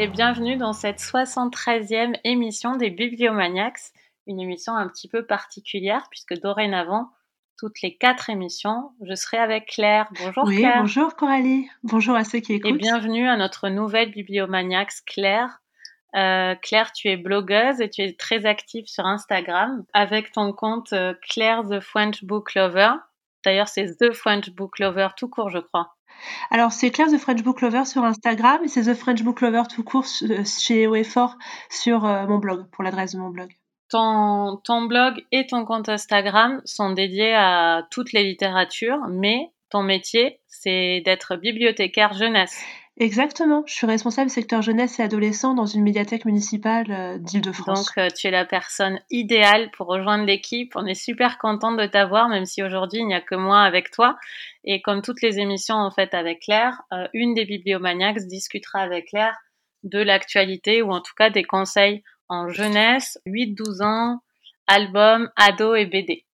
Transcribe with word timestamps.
et 0.00 0.08
bienvenue 0.08 0.56
dans 0.56 0.72
cette 0.72 0.98
73e 0.98 2.18
émission 2.24 2.74
des 2.74 2.88
Bibliomaniacs, 2.88 3.92
une 4.26 4.40
émission 4.40 4.74
un 4.74 4.88
petit 4.88 5.08
peu 5.08 5.26
particulière 5.26 6.06
puisque 6.08 6.40
dorénavant, 6.40 7.10
toutes 7.58 7.82
les 7.82 7.98
quatre 7.98 8.30
émissions, 8.30 8.92
je 9.02 9.14
serai 9.14 9.36
avec 9.36 9.66
Claire. 9.66 10.08
Bonjour 10.18 10.44
oui, 10.46 10.56
Claire. 10.56 10.78
Bonjour 10.78 11.14
Coralie. 11.16 11.68
Bonjour 11.82 12.14
à 12.14 12.24
ceux 12.24 12.38
qui 12.38 12.54
écoutent. 12.54 12.70
Et 12.70 12.78
bienvenue 12.78 13.28
à 13.28 13.36
notre 13.36 13.68
nouvelle 13.68 14.10
Bibliomaniacs 14.10 15.04
Claire. 15.04 15.60
Euh, 16.16 16.54
Claire, 16.62 16.92
tu 16.92 17.08
es 17.08 17.18
blogueuse 17.18 17.82
et 17.82 17.90
tu 17.90 18.00
es 18.00 18.14
très 18.14 18.46
active 18.46 18.86
sur 18.86 19.04
Instagram 19.04 19.84
avec 19.92 20.32
ton 20.32 20.54
compte 20.54 20.94
euh, 20.94 21.12
Claire 21.28 21.62
the 21.68 21.80
French 21.80 22.24
Book 22.24 22.54
Lover. 22.54 22.92
D'ailleurs, 23.44 23.68
c'est 23.68 23.98
The 23.98 24.14
French 24.14 24.48
Book 24.48 24.78
Lover 24.78 25.08
tout 25.18 25.28
court, 25.28 25.50
je 25.50 25.58
crois. 25.58 25.94
Alors, 26.50 26.72
c'est 26.72 26.90
Claire 26.90 27.08
The 27.08 27.18
French 27.18 27.42
Book 27.42 27.60
Lover 27.60 27.84
sur 27.84 28.04
Instagram 28.04 28.60
et 28.64 28.68
c'est 28.68 28.82
The 28.82 28.94
French 28.94 29.22
Book 29.22 29.40
Lover 29.40 29.62
tout 29.74 29.84
court 29.84 30.06
euh, 30.22 30.44
chez 30.44 30.86
OEFOR 30.86 31.36
sur 31.68 32.04
euh, 32.04 32.26
mon 32.26 32.38
blog, 32.38 32.66
pour 32.70 32.84
l'adresse 32.84 33.14
de 33.14 33.20
mon 33.20 33.30
blog. 33.30 33.50
Ton, 33.88 34.60
ton 34.64 34.82
blog 34.82 35.24
et 35.32 35.46
ton 35.46 35.64
compte 35.64 35.88
Instagram 35.88 36.60
sont 36.64 36.92
dédiés 36.92 37.34
à 37.34 37.86
toutes 37.90 38.12
les 38.12 38.24
littératures, 38.24 39.00
mais 39.08 39.50
ton 39.70 39.82
métier, 39.82 40.40
c'est 40.48 41.00
d'être 41.04 41.36
bibliothécaire 41.36 42.12
jeunesse. 42.12 42.62
Exactement. 43.00 43.64
Je 43.66 43.72
suis 43.72 43.86
responsable 43.86 44.28
secteur 44.28 44.60
jeunesse 44.60 45.00
et 45.00 45.02
adolescent 45.02 45.54
dans 45.54 45.64
une 45.64 45.82
médiathèque 45.82 46.26
municipale 46.26 46.90
euh, 46.90 47.18
d'Île-de-France. 47.18 47.86
Donc, 47.86 47.98
euh, 47.98 48.08
tu 48.14 48.26
es 48.26 48.30
la 48.30 48.44
personne 48.44 49.00
idéale 49.10 49.70
pour 49.70 49.86
rejoindre 49.86 50.26
l'équipe. 50.26 50.72
On 50.76 50.84
est 50.84 50.94
super 50.94 51.38
contente 51.38 51.78
de 51.78 51.86
t'avoir, 51.86 52.28
même 52.28 52.44
si 52.44 52.62
aujourd'hui, 52.62 53.00
il 53.00 53.06
n'y 53.06 53.14
a 53.14 53.22
que 53.22 53.34
moi 53.34 53.62
avec 53.62 53.90
toi. 53.90 54.18
Et 54.64 54.82
comme 54.82 55.00
toutes 55.00 55.22
les 55.22 55.38
émissions, 55.38 55.76
en 55.76 55.90
fait, 55.90 56.12
avec 56.12 56.40
Claire, 56.40 56.82
euh, 56.92 57.08
une 57.14 57.32
des 57.32 57.46
bibliomaniacs 57.46 58.18
discutera 58.26 58.80
avec 58.80 59.06
Claire 59.06 59.38
de 59.82 59.98
l'actualité 59.98 60.82
ou 60.82 60.92
en 60.92 61.00
tout 61.00 61.14
cas 61.16 61.30
des 61.30 61.44
conseils 61.44 62.02
en 62.28 62.50
jeunesse, 62.50 63.18
8-12 63.24 63.82
ans, 63.82 64.20
albums, 64.66 65.30
ados 65.36 65.78
et 65.78 65.86
BD. 65.86 66.26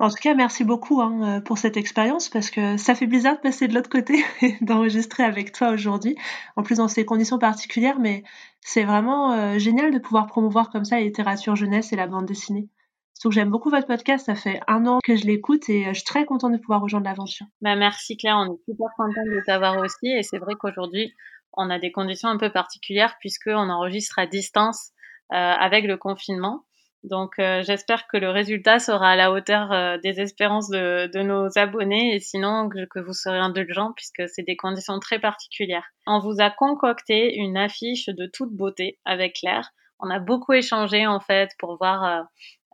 En 0.00 0.08
tout 0.08 0.16
cas, 0.16 0.32
merci 0.32 0.64
beaucoup 0.64 1.02
hein, 1.02 1.36
euh, 1.36 1.40
pour 1.42 1.58
cette 1.58 1.76
expérience 1.76 2.30
parce 2.30 2.50
que 2.50 2.78
ça 2.78 2.94
fait 2.94 3.06
bizarre 3.06 3.36
de 3.36 3.40
passer 3.42 3.68
de 3.68 3.74
l'autre 3.74 3.90
côté 3.90 4.24
et 4.40 4.56
d'enregistrer 4.62 5.24
avec 5.24 5.52
toi 5.52 5.68
aujourd'hui, 5.72 6.16
en 6.56 6.62
plus 6.62 6.78
dans 6.78 6.88
ces 6.88 7.04
conditions 7.04 7.38
particulières, 7.38 7.98
mais 8.00 8.24
c'est 8.62 8.84
vraiment 8.84 9.34
euh, 9.34 9.58
génial 9.58 9.92
de 9.92 9.98
pouvoir 9.98 10.26
promouvoir 10.26 10.70
comme 10.70 10.86
ça 10.86 10.96
la 10.96 11.02
littérature 11.02 11.54
jeunesse 11.54 11.92
et 11.92 11.96
la 11.96 12.06
bande 12.06 12.24
dessinée. 12.24 12.70
Surtout 13.12 13.28
que 13.28 13.34
j'aime 13.34 13.50
beaucoup 13.50 13.68
votre 13.68 13.86
podcast, 13.86 14.24
ça 14.24 14.34
fait 14.34 14.62
un 14.68 14.86
an 14.86 15.00
que 15.04 15.16
je 15.16 15.26
l'écoute 15.26 15.68
et 15.68 15.84
euh, 15.84 15.88
je 15.90 15.98
suis 15.98 16.04
très 16.04 16.24
contente 16.24 16.52
de 16.52 16.56
pouvoir 16.56 16.80
rejoindre 16.80 17.04
l'aventure. 17.04 17.46
Bah 17.60 17.76
merci 17.76 18.16
Claire, 18.16 18.38
on 18.38 18.54
est 18.54 18.64
super 18.64 18.88
contente 18.96 19.26
de 19.26 19.42
t'avoir 19.44 19.76
aussi 19.80 20.08
et 20.08 20.22
c'est 20.22 20.38
vrai 20.38 20.54
qu'aujourd'hui 20.58 21.12
on 21.52 21.68
a 21.68 21.78
des 21.78 21.92
conditions 21.92 22.30
un 22.30 22.38
peu 22.38 22.50
particulières 22.50 23.16
puisqu'on 23.20 23.68
enregistre 23.68 24.18
à 24.18 24.26
distance 24.26 24.92
avec 25.32 25.84
le 25.84 25.96
confinement. 25.96 26.64
Donc 27.02 27.38
euh, 27.38 27.62
j'espère 27.62 28.06
que 28.08 28.18
le 28.18 28.28
résultat 28.28 28.78
sera 28.78 29.10
à 29.12 29.16
la 29.16 29.32
hauteur 29.32 29.72
euh, 29.72 29.96
des 29.98 30.20
espérances 30.20 30.68
de, 30.68 31.06
de, 31.06 31.20
nos 31.20 31.46
abonnés 31.56 32.14
et 32.14 32.20
sinon 32.20 32.68
que, 32.68 33.00
vous 33.00 33.14
serez 33.14 33.38
indulgents 33.38 33.92
puisque 33.96 34.28
c'est 34.28 34.42
des 34.42 34.56
conditions 34.56 34.98
très 35.00 35.18
particulières. 35.18 35.86
On 36.06 36.18
vous 36.18 36.40
a 36.40 36.50
concocté 36.50 37.36
une 37.36 37.56
affiche 37.56 38.06
de 38.10 38.26
toute 38.26 38.52
beauté 38.52 38.98
avec 39.06 39.36
Claire. 39.36 39.70
On 39.98 40.10
a 40.10 40.18
beaucoup 40.18 40.52
échangé 40.52 41.06
en 41.06 41.20
fait 41.20 41.50
pour 41.58 41.78
voir 41.78 42.04
euh, 42.04 42.22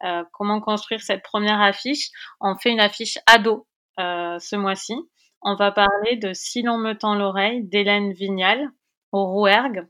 euh 0.05 0.25
comment 0.33 0.61
construire 0.61 1.01
cette 1.03 1.23
première 1.23 1.61
affiche. 1.61 2.09
On 2.41 2.57
fait 2.57 2.71
une 2.71 2.81
affiche 2.81 3.19
ado 3.27 3.69
euh, 4.01 4.41
ce 4.41 4.57
mois-ci. 4.57 4.95
On 5.41 5.55
va 5.55 5.71
parler 5.71 6.17
de 6.17 6.33
Si 6.33 6.63
l'on 6.63 6.79
me 6.79 6.95
tend 6.95 7.15
l'oreille 7.15 7.63
d'Hélène 7.63 8.13
Vignal 8.13 8.71
au 9.13 9.25
Rouergue. 9.25 9.87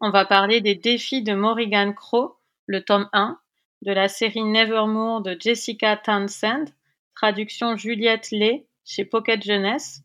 On 0.00 0.10
va 0.10 0.24
parler 0.24 0.62
des 0.62 0.74
défis 0.74 1.22
de 1.22 1.34
Morrigan 1.34 1.92
Crow, 1.92 2.38
le 2.66 2.82
tome 2.82 3.08
1 3.12 3.38
de 3.82 3.92
la 3.92 4.08
série 4.08 4.44
Nevermore 4.44 5.22
de 5.22 5.36
Jessica 5.38 5.96
Townsend, 5.96 6.66
traduction 7.14 7.76
Juliette 7.76 8.30
Lay 8.30 8.66
chez 8.84 9.04
Pocket 9.04 9.42
Jeunesse. 9.42 10.02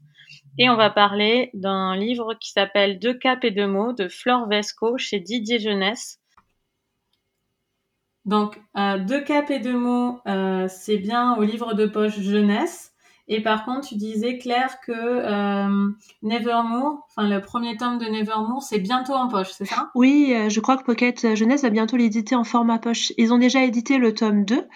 Et 0.60 0.70
on 0.70 0.76
va 0.76 0.90
parler 0.90 1.50
d'un 1.54 1.96
livre 1.96 2.36
qui 2.36 2.52
s'appelle 2.52 3.00
Deux 3.00 3.14
capes 3.14 3.44
et 3.44 3.52
deux 3.52 3.68
mots 3.68 3.94
de 3.94 4.08
Flore 4.08 4.48
Vesco 4.48 4.98
chez 4.98 5.20
Didier 5.20 5.60
Jeunesse. 5.60 6.20
Donc, 8.26 8.62
euh, 8.78 9.00
Deux 9.00 9.24
capes 9.24 9.52
et 9.52 9.60
deux 9.60 9.78
mots, 9.78 10.22
euh, 10.28 10.68
c'est 10.70 10.98
bien 10.98 11.36
au 11.36 11.44
livre 11.44 11.74
de 11.74 11.86
poche 11.86 12.20
jeunesse. 12.20 12.93
Et 13.28 13.42
par 13.42 13.64
contre, 13.64 13.88
tu 13.88 13.96
disais, 13.96 14.38
Claire, 14.38 14.80
que 14.82 14.92
euh, 14.92 15.90
Nevermore, 16.24 17.08
enfin 17.10 17.28
le 17.28 17.42
premier 17.42 17.78
tome 17.78 17.98
de 17.98 18.06
Nevermore, 18.06 18.62
c'est 18.62 18.80
bientôt 18.80 19.14
en 19.14 19.30
poche, 19.30 19.52
c'est 19.52 19.66
ça? 19.66 19.90
Oui, 19.96 20.34
euh, 20.36 20.50
je 20.50 20.60
crois 20.60 20.76
que 20.76 20.84
Pocket 20.84 21.36
Jeunesse 21.36 21.62
va 21.62 21.70
bientôt 21.70 21.96
l'éditer 21.96 22.36
en 22.36 22.44
format 22.44 22.80
poche. 22.80 23.14
Ils 23.18 23.34
ont 23.34 23.38
déjà 23.38 23.64
édité 23.64 23.98
le 23.98 24.14
tome 24.14 24.44
2 24.44 24.56
et 24.56 24.68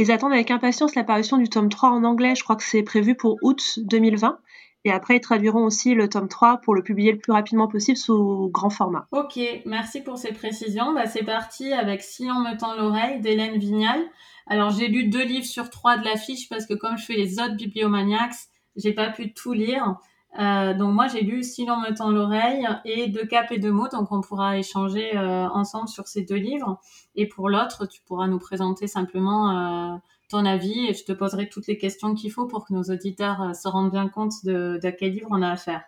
ils 0.00 0.12
attendent 0.12 0.32
avec 0.32 0.52
impatience 0.52 0.94
l'apparition 0.94 1.36
du 1.36 1.48
tome 1.48 1.68
3 1.68 1.90
en 1.90 2.04
anglais. 2.04 2.34
Je 2.36 2.44
crois 2.44 2.54
que 2.54 2.62
c'est 2.62 2.84
prévu 2.84 3.16
pour 3.16 3.38
août 3.42 3.78
2020. 3.78 4.38
Et 4.84 4.92
après, 4.92 5.16
ils 5.16 5.20
traduiront 5.20 5.64
aussi 5.64 5.94
le 5.94 6.08
tome 6.08 6.28
3 6.28 6.58
pour 6.58 6.72
le 6.72 6.82
publier 6.84 7.10
le 7.10 7.18
plus 7.18 7.32
rapidement 7.32 7.66
possible 7.66 7.96
sous 7.96 8.50
grand 8.52 8.70
format. 8.70 9.08
Ok, 9.10 9.36
merci 9.64 10.00
pour 10.00 10.16
ces 10.16 10.32
précisions. 10.32 10.92
Bah, 10.92 11.06
c'est 11.06 11.24
parti 11.24 11.72
avec 11.72 12.02
Si 12.02 12.28
on 12.30 12.38
me 12.38 12.56
tend 12.56 12.76
l'oreille 12.76 13.20
d'Hélène 13.20 13.58
Vignal. 13.58 13.98
Alors 14.46 14.70
j'ai 14.70 14.88
lu 14.88 15.08
deux 15.08 15.24
livres 15.24 15.46
sur 15.46 15.70
trois 15.70 15.96
de 15.98 16.04
l'affiche 16.04 16.48
parce 16.48 16.66
que 16.66 16.74
comme 16.74 16.96
je 16.96 17.04
fais 17.04 17.16
les 17.16 17.40
autres 17.40 17.56
bibliomaniacs, 17.56 18.34
j'ai 18.76 18.92
pas 18.92 19.10
pu 19.10 19.32
tout 19.32 19.52
lire. 19.52 19.96
Euh, 20.38 20.74
donc 20.74 20.94
moi 20.94 21.08
j'ai 21.08 21.22
lu 21.22 21.42
Si 21.42 21.64
l'on 21.64 21.80
me 21.80 21.94
tend 21.94 22.10
l'oreille 22.10 22.66
et 22.84 23.08
Deux 23.08 23.24
capes 23.26 23.50
et 23.50 23.58
deux 23.58 23.72
mots, 23.72 23.88
donc 23.88 24.12
on 24.12 24.20
pourra 24.20 24.58
échanger 24.58 25.16
euh, 25.16 25.48
ensemble 25.48 25.88
sur 25.88 26.06
ces 26.06 26.22
deux 26.22 26.36
livres. 26.36 26.80
Et 27.14 27.26
pour 27.26 27.48
l'autre, 27.48 27.86
tu 27.86 28.00
pourras 28.02 28.28
nous 28.28 28.38
présenter 28.38 28.86
simplement 28.86 29.94
euh, 29.94 29.96
ton 30.28 30.44
avis 30.44 30.86
et 30.88 30.94
je 30.94 31.04
te 31.04 31.12
poserai 31.12 31.48
toutes 31.48 31.66
les 31.66 31.78
questions 31.78 32.14
qu'il 32.14 32.30
faut 32.30 32.46
pour 32.46 32.66
que 32.66 32.72
nos 32.72 32.84
auditeurs 32.84 33.54
se 33.56 33.66
rendent 33.66 33.90
bien 33.90 34.08
compte 34.08 34.44
de, 34.44 34.78
de 34.82 34.90
quel 34.90 35.12
livre 35.12 35.28
on 35.30 35.42
a 35.42 35.50
affaire. 35.50 35.82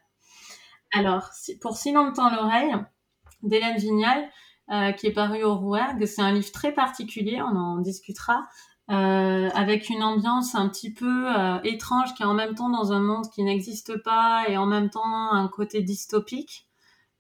Alors 0.92 1.30
pour 1.60 1.76
Si 1.76 1.92
l'on 1.92 2.06
me 2.06 2.12
tend 2.12 2.30
l'oreille 2.30 2.74
d'Hélène 3.42 3.76
Vignal, 3.76 4.28
euh, 4.70 4.92
qui 4.92 5.06
est 5.06 5.12
paru 5.12 5.44
au 5.44 5.54
Rouergue. 5.54 6.04
C'est 6.04 6.20
un 6.20 6.30
livre 6.30 6.52
très 6.52 6.72
particulier, 6.72 7.40
on 7.40 7.56
en 7.56 7.78
discutera, 7.78 8.46
euh, 8.90 9.48
avec 9.54 9.88
une 9.88 10.02
ambiance 10.02 10.54
un 10.54 10.68
petit 10.68 10.92
peu 10.92 11.34
euh, 11.34 11.58
étrange 11.64 12.12
qui 12.14 12.22
est 12.22 12.26
en 12.26 12.34
même 12.34 12.54
temps 12.54 12.68
dans 12.68 12.92
un 12.92 13.00
monde 13.00 13.30
qui 13.30 13.42
n'existe 13.42 13.96
pas 14.02 14.44
et 14.46 14.58
en 14.58 14.66
même 14.66 14.90
temps 14.90 15.32
un 15.32 15.48
côté 15.48 15.80
dystopique. 15.80 16.68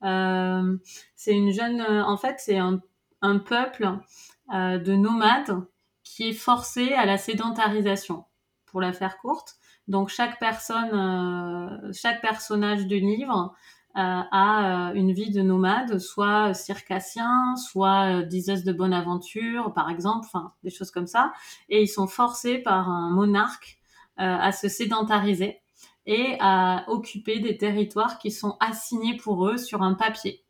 C'est 0.02 1.34
une 1.34 1.50
jeune, 1.50 1.80
en 1.80 2.18
fait, 2.18 2.36
c'est 2.38 2.58
un, 2.58 2.80
un, 3.22 3.38
peuple 3.38 3.96
de 4.52 4.94
nomades 4.94 5.64
qui 6.04 6.28
est 6.28 6.34
forcé 6.34 6.92
à 6.92 7.06
la 7.06 7.16
sédentarisation, 7.16 8.26
pour 8.66 8.82
la 8.82 8.92
faire 8.92 9.16
courte. 9.16 9.54
Donc 9.88 10.10
chaque 10.10 10.38
personne, 10.38 11.90
chaque 11.94 12.20
personnage 12.20 12.86
du 12.86 13.00
livre 13.00 13.54
à 14.00 14.90
euh, 14.90 14.94
une 14.94 15.12
vie 15.12 15.30
de 15.30 15.42
nomade, 15.42 15.98
soit 15.98 16.54
circassien, 16.54 17.56
soit 17.56 18.20
euh, 18.20 18.22
diseuse 18.22 18.64
de 18.64 18.72
bonne 18.72 18.92
aventure, 18.92 19.72
par 19.74 19.90
exemple, 19.90 20.26
enfin 20.26 20.52
des 20.62 20.70
choses 20.70 20.90
comme 20.90 21.06
ça. 21.06 21.32
Et 21.68 21.82
ils 21.82 21.88
sont 21.88 22.06
forcés 22.06 22.58
par 22.58 22.88
un 22.88 23.10
monarque 23.10 23.78
euh, 24.20 24.22
à 24.22 24.52
se 24.52 24.68
sédentariser 24.68 25.60
et 26.06 26.36
à 26.40 26.84
occuper 26.88 27.40
des 27.40 27.56
territoires 27.56 28.18
qui 28.18 28.30
sont 28.30 28.56
assignés 28.60 29.16
pour 29.16 29.46
eux 29.48 29.58
sur 29.58 29.82
un 29.82 29.94
papier. 29.94 30.44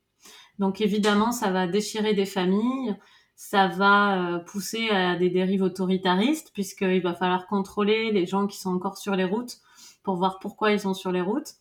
Donc 0.59 0.81
évidemment, 0.81 1.33
ça 1.33 1.51
va 1.51 1.67
déchirer 1.67 2.15
des 2.15 2.27
familles, 2.27 2.97
ça 3.35 3.69
va 3.69 4.41
pousser 4.47 4.91
à 4.91 5.17
des 5.17 5.31
dérives 5.31 5.63
autoritaristes 5.63 6.51
puisqu'il 6.53 7.03
va 7.03 7.15
falloir 7.15 7.47
contrôler 7.47 8.13
les 8.13 8.27
gens 8.27 8.47
qui 8.47 8.59
sont 8.59 8.75
encore 8.75 8.99
sur 8.99 9.15
les 9.15 9.25
routes 9.25 9.59
pour 10.03 10.17
voir 10.17 10.39
pourquoi 10.39 10.73
ils 10.73 10.81
sont 10.81 10.95
sur 10.95 11.13
les 11.13 11.21
routes. 11.21 11.55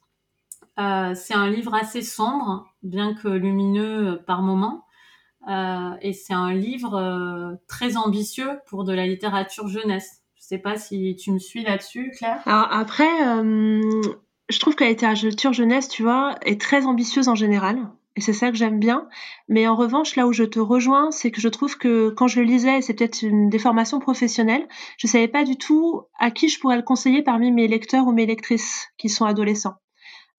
Euh, 0.79 1.13
c'est 1.15 1.33
un 1.33 1.49
livre 1.49 1.73
assez 1.73 2.01
sombre, 2.01 2.67
bien 2.83 3.15
que 3.15 3.27
lumineux 3.27 4.13
euh, 4.13 4.15
par 4.15 4.41
moments. 4.41 4.85
Euh, 5.49 5.95
et 6.01 6.13
c'est 6.13 6.33
un 6.33 6.53
livre 6.53 6.95
euh, 6.95 7.55
très 7.67 7.97
ambitieux 7.97 8.59
pour 8.67 8.83
de 8.83 8.93
la 8.93 9.07
littérature 9.07 9.67
jeunesse. 9.67 10.21
Je 10.35 10.43
sais 10.43 10.57
pas 10.57 10.77
si 10.77 11.15
tu 11.15 11.31
me 11.31 11.39
suis 11.39 11.63
là-dessus, 11.63 12.11
Claire. 12.17 12.41
Alors 12.45 12.67
après, 12.71 13.09
je 14.49 14.59
trouve 14.59 14.75
que 14.75 14.83
la 14.83 14.91
littérature 14.91 15.51
jeunesse, 15.51 15.89
tu 15.89 16.03
vois, 16.03 16.35
est 16.41 16.61
très 16.61 16.85
ambitieuse 16.85 17.27
en 17.27 17.35
général. 17.35 17.89
Et 18.15 18.21
c'est 18.21 18.33
ça 18.33 18.49
que 18.49 18.57
j'aime 18.57 18.79
bien. 18.79 19.07
Mais 19.47 19.67
en 19.67 19.75
revanche, 19.75 20.15
là 20.15 20.25
où 20.25 20.33
je 20.33 20.43
te 20.43 20.59
rejoins, 20.59 21.11
c'est 21.11 21.31
que 21.31 21.41
je 21.41 21.49
trouve 21.49 21.77
que 21.77 22.09
quand 22.09 22.27
je 22.27 22.39
le 22.39 22.45
lisais, 22.45 22.81
c'est 22.81 22.93
peut-être 22.93 23.21
une 23.21 23.49
déformation 23.49 23.99
professionnelle, 23.99 24.67
je 24.97 25.07
savais 25.07 25.27
pas 25.27 25.43
du 25.43 25.57
tout 25.57 26.01
à 26.17 26.31
qui 26.31 26.49
je 26.49 26.59
pourrais 26.59 26.77
le 26.77 26.83
conseiller 26.83 27.21
parmi 27.21 27.51
mes 27.51 27.67
lecteurs 27.67 28.07
ou 28.07 28.11
mes 28.11 28.25
lectrices 28.25 28.87
qui 28.97 29.09
sont 29.09 29.25
adolescents. 29.25 29.75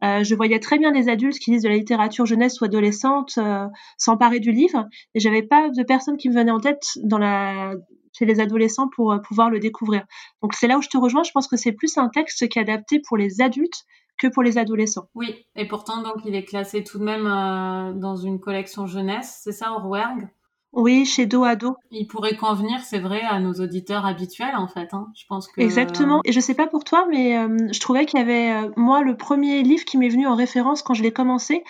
Euh, 0.05 0.23
je 0.23 0.35
voyais 0.35 0.61
très 0.61 0.79
bien 0.79 0.93
des 0.93 1.09
adultes 1.09 1.39
qui 1.39 1.51
lisent 1.51 1.63
de 1.63 1.69
la 1.69 1.77
littérature 1.77 2.27
jeunesse 2.27 2.61
ou 2.61 2.65
adolescente 2.65 3.35
euh, 3.39 3.67
s'emparer 3.97 4.41
du 4.41 4.53
livre, 4.53 4.87
et 5.15 5.21
j'avais 5.21 5.43
pas 5.43 5.71
de 5.71 5.83
personnes 5.83 6.17
qui 6.17 6.29
me 6.29 6.35
venaient 6.35 6.51
en 6.51 6.61
tête 6.61 6.99
dans 7.03 7.19
la 7.19 7.75
chez 8.19 8.25
les 8.25 8.41
adolescents 8.41 8.89
pour 8.89 9.13
euh, 9.13 9.19
pouvoir 9.19 9.51
le 9.51 9.61
découvrir. 9.61 10.05
Donc 10.43 10.55
c'est 10.55 10.67
là 10.67 10.79
où 10.79 10.83
je 10.83 10.89
te 10.89 10.99
rejoins. 10.99 11.23
Je 11.23 11.31
pense 11.31 11.47
que 11.47 11.57
c'est 11.57 11.73
plus 11.73 11.97
un 11.99 12.09
texte 12.09 12.49
qui 12.49 12.59
est 12.59 12.63
adapté 12.63 13.01
pour 13.07 13.17
les 13.17 13.41
adultes 13.41 13.85
que 14.19 14.27
pour 14.27 14.43
les 14.43 14.59
adolescents. 14.59 15.09
Oui, 15.15 15.47
et 15.55 15.69
pourtant 15.69 16.03
donc 16.03 16.17
il 16.25 16.35
est 16.35 16.45
classé 16.45 16.83
tout 16.83 16.99
de 16.99 17.05
même 17.05 17.27
euh, 17.27 17.93
dans 17.93 18.17
une 18.17 18.41
collection 18.41 18.87
jeunesse, 18.87 19.41
c'est 19.43 19.53
ça, 19.53 19.73
Orwerg 19.73 20.29
oui, 20.73 21.07
chez 21.07 21.27
dos 21.27 21.45
à 21.45 21.57
dos. 21.57 21.77
Il 21.91 22.07
pourrait 22.07 22.37
convenir, 22.37 22.81
c'est 22.83 22.99
vrai, 22.99 23.23
à 23.23 23.41
nos 23.41 23.55
auditeurs 23.55 24.05
habituels 24.05 24.57
en 24.57 24.69
fait. 24.69 24.93
Hein. 24.93 25.09
Je 25.15 25.25
pense 25.27 25.49
que 25.49 25.61
exactement. 25.61 26.21
Et 26.25 26.33
je 26.33 26.41
sais 26.41 26.55
pas 26.55 26.67
pour 26.67 26.85
toi, 26.85 27.07
mais 27.11 27.39
euh, 27.39 27.57
je 27.73 27.81
trouvais 27.81 28.05
qu'il 28.05 28.19
y 28.19 28.23
avait 28.23 28.53
euh, 28.53 28.71
moi 28.77 29.03
le 29.03 29.17
premier 29.17 29.63
livre 29.63 29.85
qui 29.85 29.97
m'est 29.97 30.11
venu 30.11 30.27
en 30.27 30.35
référence 30.35 30.83
quand 30.83 30.95
je 30.95 31.03
l'ai 31.03 31.13
commencé, 31.13 31.65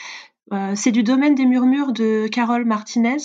euh, 0.53 0.73
c'est 0.75 0.91
du 0.91 1.05
domaine 1.05 1.35
des 1.35 1.47
murmures 1.47 1.93
de 1.93 2.27
Carole 2.29 2.65
Martinez. 2.65 3.19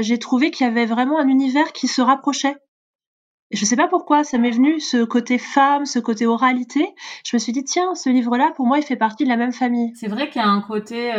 J'ai 0.00 0.18
trouvé 0.18 0.52
qu'il 0.52 0.64
y 0.64 0.70
avait 0.70 0.86
vraiment 0.86 1.18
un 1.18 1.26
univers 1.26 1.72
qui 1.72 1.88
se 1.88 2.00
rapprochait. 2.00 2.56
Je 3.50 3.64
sais 3.64 3.74
pas 3.74 3.88
pourquoi, 3.88 4.22
ça 4.22 4.38
m'est 4.38 4.50
venu 4.52 4.78
ce 4.78 5.04
côté 5.04 5.38
femme, 5.38 5.86
ce 5.86 5.98
côté 5.98 6.24
oralité. 6.24 6.94
Je 7.24 7.36
me 7.36 7.38
suis 7.40 7.52
dit 7.52 7.64
tiens, 7.64 7.96
ce 7.96 8.08
livre-là, 8.08 8.52
pour 8.54 8.66
moi, 8.66 8.78
il 8.78 8.84
fait 8.84 8.96
partie 8.96 9.24
de 9.24 9.28
la 9.28 9.36
même 9.36 9.52
famille. 9.52 9.92
C'est 9.96 10.06
vrai 10.06 10.30
qu'il 10.30 10.40
y 10.40 10.44
a 10.44 10.48
un 10.48 10.60
côté 10.60 11.12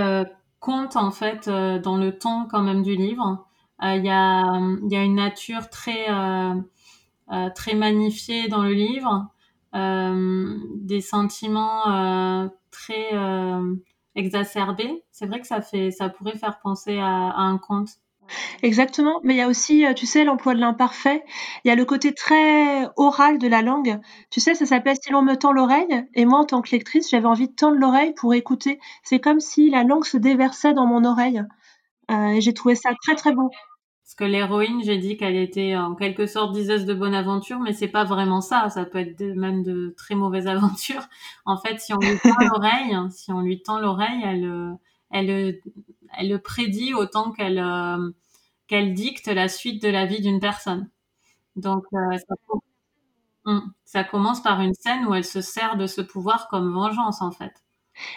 compte 0.60 0.96
en 0.96 1.12
fait 1.12 1.48
euh, 1.48 1.80
dans 1.80 1.98
le 1.98 2.18
ton 2.18 2.46
quand 2.50 2.62
même 2.64 2.84
du 2.84 2.96
livre. 2.96 3.46
Euh, 3.84 3.96
il 3.96 4.06
y, 4.06 4.10
a, 4.10 4.60
y 4.90 4.96
a 4.96 5.04
une 5.04 5.16
nature 5.16 5.70
très 5.70 6.10
euh, 6.10 6.56
très 7.56 7.76
magnifiée 7.76 8.48
dans 8.48 8.64
le 8.64 8.74
livre, 8.74 9.28
des 9.74 11.02
sentiments 11.02 12.50
très 12.72 13.12
exacerbés. 14.16 15.04
C'est 15.12 15.28
vrai 15.28 15.42
que 15.42 15.48
ça 15.48 15.62
fait 15.62 15.92
ça 15.92 16.10
pourrait 16.10 16.38
faire 16.38 16.60
penser 16.60 16.98
à, 17.00 17.30
à 17.30 17.42
un 17.42 17.58
conte. 17.58 17.90
Exactement, 18.64 19.20
mais 19.24 19.36
il 19.36 19.38
y 19.38 19.42
a 19.42 19.48
aussi, 19.48 19.86
tu 19.96 20.06
sais, 20.06 20.24
l'emploi 20.24 20.54
de 20.54 20.60
l'imparfait. 20.60 21.24
Il 21.64 21.70
y 21.70 21.72
a 21.72 21.76
le 21.76 21.86
côté 21.86 22.14
très 22.14 22.88
oral 22.96 23.38
de 23.38 23.48
la 23.48 23.62
langue. 23.62 24.00
Tu 24.30 24.40
sais, 24.40 24.56
ça 24.56 24.66
s'appelle 24.66 24.98
Si 25.02 25.12
l'on 25.12 25.22
me 25.22 25.36
tend 25.36 25.52
l'oreille. 25.52 26.06
Et 26.14 26.26
moi, 26.26 26.40
en 26.40 26.46
tant 26.46 26.62
que 26.62 26.72
lectrice, 26.72 27.10
j'avais 27.10 27.28
envie 27.28 27.48
de 27.48 27.54
tendre 27.56 27.78
l'oreille 27.78 28.14
pour 28.14 28.34
écouter. 28.34 28.80
C'est 29.04 29.20
comme 29.20 29.40
si 29.40 29.70
la 29.70 29.84
langue 29.84 30.06
se 30.06 30.18
déversait 30.18 30.74
dans 30.74 30.86
mon 30.86 31.06
oreille. 31.06 31.44
Euh, 32.12 32.30
et 32.30 32.42
j'ai 32.42 32.54
trouvé 32.54 32.76
ça 32.76 32.92
très 33.04 33.16
très 33.16 33.34
beau. 33.34 33.50
Parce 34.04 34.16
que 34.16 34.24
l'héroïne, 34.24 34.82
j'ai 34.84 34.98
dit 34.98 35.18
qu'elle 35.18 35.36
était 35.36 35.76
en 35.76 35.94
quelque 35.94 36.28
sorte 36.28 36.54
diseuse 36.54 36.86
de 36.86 36.94
bonne 36.94 37.14
aventure, 37.14 37.60
mais 37.60 37.74
c'est 37.74 37.90
pas 37.90 38.06
vraiment 38.06 38.40
ça. 38.40 38.70
Ça 38.70 38.86
peut 38.86 39.00
être 39.00 39.22
même 39.36 39.64
de 39.64 39.94
très 39.98 40.16
mauvaises 40.16 40.48
aventures. 40.48 41.08
En 41.46 41.58
fait, 41.58 41.80
si 41.80 41.94
on 41.94 42.00
lui 42.00 42.18
tend 42.24 42.36
l'oreille, 42.40 42.98
si 43.12 43.32
on 43.34 43.42
lui 43.42 43.62
tend 43.62 43.80
l'oreille, 43.80 44.22
elle, 44.24 44.78
elle, 45.12 45.60
elle 46.18 46.30
le 46.30 46.40
prédit 46.40 46.94
autant 46.94 47.32
qu'elle 47.32 47.60
euh, 47.60 48.12
qu'elle 48.68 48.94
dicte 48.94 49.28
la 49.28 49.48
suite 49.48 49.82
de 49.82 49.90
la 49.90 50.06
vie 50.06 50.22
d'une 50.22 50.40
personne. 50.40 50.90
Donc 51.56 51.84
euh, 51.94 52.18
hum, 53.46 53.74
ça, 53.86 54.04
commence 54.04 54.42
par 54.42 54.62
une 54.62 54.74
scène 54.74 55.06
où 55.06 55.14
elle 55.14 55.26
se 55.26 55.42
sert 55.42 55.78
de 55.78 55.88
ce 55.88 56.02
pouvoir 56.02 56.48
comme 56.50 56.74
vengeance 56.74 57.22
en 57.22 57.32
fait. 57.32 57.54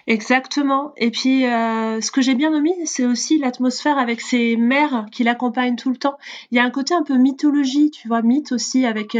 Exactement. 0.07 0.93
Et 0.99 1.11
puis, 1.11 1.47
euh, 1.47 2.03
ce 2.03 2.11
que 2.11 2.21
j'ai 2.21 2.35
bien 2.35 2.51
nommé, 2.51 2.75
c'est 2.85 3.07
aussi 3.07 3.39
l'atmosphère 3.39 3.97
avec 3.97 4.21
ses 4.21 4.57
mères 4.57 5.07
qui 5.11 5.25
l'accompagnent 5.25 5.77
tout 5.77 5.89
le 5.89 5.97
temps. 5.97 6.19
Il 6.51 6.57
y 6.57 6.61
a 6.61 6.65
un 6.65 6.71
côté 6.71 6.93
un 6.95 7.03
peu 7.03 7.17
mythologie, 7.17 7.91
tu 7.91 8.07
vois, 8.07 8.21
mythe 8.21 8.53
aussi, 8.53 8.85
avec 8.85 9.17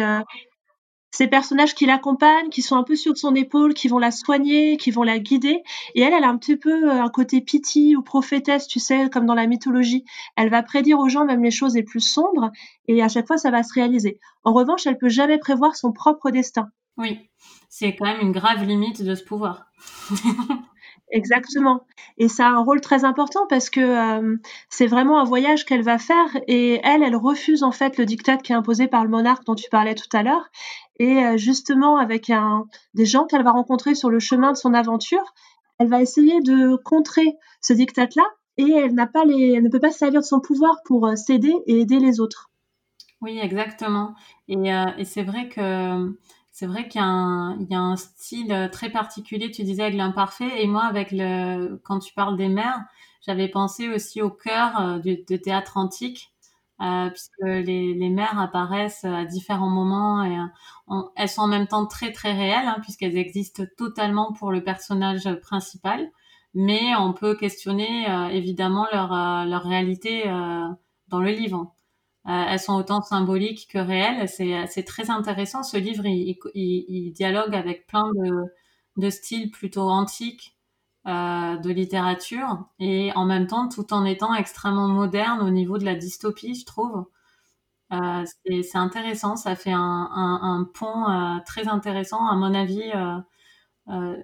ces 1.11 1.27
personnages 1.27 1.75
qui 1.75 1.87
l'accompagnent, 1.87 2.51
qui 2.51 2.63
sont 2.63 2.77
un 2.77 2.85
peu 2.85 2.97
sur 2.97 3.17
son 3.17 3.35
épaule, 3.35 3.75
qui 3.75 3.89
vont 3.89 3.99
la 3.99 4.11
soigner, 4.11 4.77
qui 4.77 4.91
vont 4.91 5.03
la 5.03 5.19
guider. 5.19 5.63
Et 5.95 6.03
elle, 6.03 6.13
elle 6.13 6.25
a 6.25 6.29
un 6.29 6.37
petit 6.37 6.57
peu 6.57 6.89
euh, 6.89 7.03
un 7.03 7.09
côté 7.09 7.41
pitié 7.41 7.97
ou 7.97 8.03
prophétesse, 8.03 8.67
tu 8.67 8.79
sais, 8.79 9.11
comme 9.11 9.27
dans 9.27 9.35
la 9.35 9.47
mythologie. 9.47 10.05
Elle 10.37 10.51
va 10.51 10.63
prédire 10.63 10.99
aux 10.99 11.09
gens 11.09 11.25
même 11.25 11.43
les 11.43 11.51
choses 11.51 11.75
les 11.75 11.83
plus 11.83 12.01
sombres, 12.01 12.51
et 12.89 13.03
à 13.03 13.09
chaque 13.09 13.27
fois, 13.27 13.39
ça 13.39 13.51
va 13.51 13.63
se 13.63 13.75
réaliser. 13.75 14.19
En 14.45 14.53
revanche, 14.53 14.87
elle 14.87 14.99
peut 14.99 15.09
jamais 15.09 15.39
prévoir 15.39 15.77
son 15.77 15.93
propre 15.93 16.31
destin. 16.31 16.71
Oui, 16.97 17.19
c'est 17.69 17.97
quand 17.97 18.07
même 18.07 18.21
une 18.21 18.33
grave 18.33 18.65
limite 18.65 19.03
de 19.03 19.15
ce 19.15 19.25
pouvoir. 19.25 19.67
Exactement. 21.11 21.85
Et 22.19 22.29
ça 22.29 22.47
a 22.47 22.51
un 22.51 22.63
rôle 22.63 22.81
très 22.81 23.05
important 23.05 23.47
parce 23.49 23.71
que 23.71 23.81
euh, 23.81 24.37
c'est 24.69 24.87
vraiment 24.87 25.21
un 25.21 25.25
voyage 25.25 25.65
qu'elle 25.65 25.83
va 25.83 25.99
faire 25.99 26.29
et 26.47 26.81
elle, 26.85 27.03
elle 27.03 27.17
refuse 27.17 27.63
en 27.63 27.73
fait 27.73 27.99
le 27.99 28.07
diktat 28.07 28.37
qui 28.39 28.53
est 28.53 28.57
imposé 28.57 28.87
par 28.87 29.03
le 29.03 29.11
monarque 29.11 29.45
dont 29.45 29.55
tu 29.55 29.69
parlais 29.71 29.95
tout 29.95 30.09
à 30.17 30.23
l'heure. 30.23 30.51
Et 30.99 31.25
euh, 31.25 31.37
justement, 31.37 31.97
avec 31.97 32.31
des 32.95 33.07
gens 33.07 33.25
qu'elle 33.25 33.43
va 33.43 33.53
rencontrer 33.53 33.95
sur 33.95 34.11
le 34.11 34.21
chemin 34.21 34.53
de 34.53 34.57
son 34.57 34.75
aventure, 34.75 35.35
elle 35.79 35.89
va 35.89 36.01
essayer 36.03 36.41
de 36.43 36.77
contrer 36.77 37.37
ce 37.61 37.73
diktat-là 37.73 38.25
et 38.59 38.71
elle 38.71 38.95
pas 38.95 39.23
elle 39.25 39.63
ne 39.63 39.69
peut 39.69 39.81
pas 39.81 39.91
se 39.91 39.99
servir 39.99 40.21
de 40.21 40.27
son 40.27 40.41
pouvoir 40.41 40.77
pour 40.85 41.07
euh, 41.07 41.17
s'aider 41.17 41.55
et 41.67 41.81
aider 41.81 41.99
les 41.99 42.21
autres. 42.21 42.51
Oui, 43.23 43.39
exactement. 43.39 44.15
Et, 44.49 44.57
et 44.97 45.05
c'est 45.05 45.23
vrai 45.23 45.51
que 45.51 46.17
c'est 46.53 46.67
vrai 46.67 46.89
qu'il 46.89 47.01
y, 47.01 47.05
y, 47.05 47.75
a 47.75 47.81
un 47.81 47.97
style 47.97 48.69
très 48.73 48.91
particulier, 48.91 49.51
tu 49.51 49.63
disais, 49.65 49.83
avec 49.83 49.95
l'imparfait. 49.95 50.63
Et 50.63 50.67
moi, 50.67 50.85
avec 50.85 51.11
le, 51.13 51.77
quand 51.85 51.99
tu 52.01 52.13
parles 52.15 52.37
des 52.37 52.49
mères, 52.49 52.81
j'avais 53.27 53.49
pensé 53.49 53.89
aussi 53.89 54.23
au 54.23 54.31
cœur 54.31 54.81
euh, 54.81 54.99
du, 54.99 55.23
de 55.29 55.37
théâtre 55.37 55.77
antique, 55.77 56.33
euh, 56.81 57.11
puisque 57.11 57.43
les, 57.43 57.93
les 57.95 58.09
mères 58.11 58.39
apparaissent 58.41 59.05
à 59.05 59.25
différents 59.27 59.69
moments 59.69 60.25
et 60.25 60.39
euh, 60.39 61.03
elles 61.17 61.29
sont 61.29 61.43
en 61.43 61.47
même 61.47 61.67
temps 61.67 61.87
très 61.87 62.11
très 62.13 62.33
réelles, 62.33 62.67
hein, 62.67 62.79
puisqu'elles 62.83 63.19
existent 63.19 63.65
totalement 63.77 64.33
pour 64.33 64.51
le 64.51 64.65
personnage 64.65 65.29
principal. 65.43 66.09
Mais 66.55 66.97
on 66.97 67.13
peut 67.13 67.37
questionner 67.37 68.11
euh, 68.11 68.29
évidemment 68.29 68.87
leur, 68.93 69.11
leur 69.47 69.63
réalité 69.63 70.25
dans 71.09 71.21
le 71.21 71.31
livre. 71.31 71.73
Euh, 72.27 72.45
elles 72.49 72.61
sont 72.61 72.75
autant 72.75 73.03
symboliques 73.03 73.69
que 73.71 73.79
réelles. 73.79 74.29
C'est 74.29 74.85
très 74.85 75.11
intéressant. 75.11 75.63
Ce 75.63 75.77
livre, 75.77 76.05
il, 76.07 77.13
dialogue 77.13 77.55
avec 77.55 77.87
plein 77.87 78.09
de, 78.97 79.11
styles 79.11 79.51
plutôt 79.51 79.89
antiques 79.89 80.57
euh, 81.07 81.57
de 81.57 81.71
littérature 81.71 82.65
et 82.79 83.11
en 83.15 83.25
même 83.25 83.47
temps 83.47 83.69
tout 83.69 83.95
en 83.95 84.05
étant 84.05 84.35
extrêmement 84.35 84.89
moderne 84.89 85.41
au 85.41 85.51
niveau 85.51 85.79
de 85.79 85.85
la 85.85 85.95
dystopie, 85.95 86.55
je 86.55 86.67
trouve. 86.67 87.07
Euh, 87.93 88.25
c'est 88.47 88.79
intéressant, 88.79 89.37
ça 89.37 89.57
fait 89.57 89.73
un, 89.73 90.69
pont 90.75 91.09
euh, 91.09 91.39
très 91.45 91.69
intéressant 91.69 92.27
à 92.29 92.37
mon 92.37 92.55
avis. 92.55 92.91
Euh, 92.95 93.19
euh, 93.89 94.17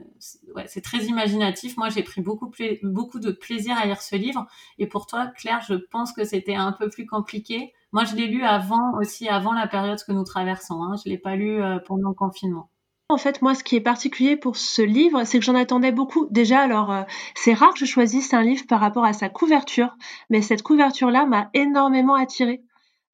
c'est 0.66 0.82
très 0.82 1.04
imaginatif. 1.04 1.76
Moi, 1.76 1.88
j'ai 1.88 2.02
pris 2.02 2.20
beaucoup 2.20 2.48
de 2.48 3.30
plaisir 3.32 3.76
à 3.76 3.86
lire 3.86 4.00
ce 4.02 4.16
livre. 4.16 4.46
Et 4.78 4.86
pour 4.86 5.06
toi, 5.06 5.26
Claire, 5.28 5.60
je 5.68 5.74
pense 5.74 6.12
que 6.12 6.24
c'était 6.24 6.54
un 6.54 6.72
peu 6.72 6.88
plus 6.88 7.06
compliqué. 7.06 7.72
Moi, 7.96 8.04
je 8.04 8.14
l'ai 8.14 8.26
lu 8.26 8.44
avant 8.44 8.92
aussi, 9.00 9.26
avant 9.26 9.54
la 9.54 9.66
période 9.66 9.98
que 10.06 10.12
nous 10.12 10.22
traversons. 10.22 10.82
Hein. 10.82 10.96
Je 11.02 11.08
l'ai 11.08 11.16
pas 11.16 11.34
lu 11.34 11.62
euh, 11.62 11.78
pendant 11.78 12.10
le 12.10 12.14
confinement. 12.14 12.68
En 13.08 13.16
fait, 13.16 13.40
moi, 13.40 13.54
ce 13.54 13.64
qui 13.64 13.74
est 13.74 13.80
particulier 13.80 14.36
pour 14.36 14.58
ce 14.58 14.82
livre, 14.82 15.24
c'est 15.24 15.38
que 15.38 15.44
j'en 15.46 15.54
attendais 15.54 15.92
beaucoup. 15.92 16.26
Déjà, 16.30 16.60
alors, 16.60 16.92
euh, 16.92 17.04
c'est 17.34 17.54
rare 17.54 17.72
que 17.72 17.78
je 17.78 17.86
choisisse 17.86 18.34
un 18.34 18.42
livre 18.42 18.66
par 18.68 18.80
rapport 18.80 19.06
à 19.06 19.14
sa 19.14 19.30
couverture, 19.30 19.96
mais 20.28 20.42
cette 20.42 20.60
couverture-là 20.62 21.24
m'a 21.24 21.48
énormément 21.54 22.16
attirée. 22.16 22.65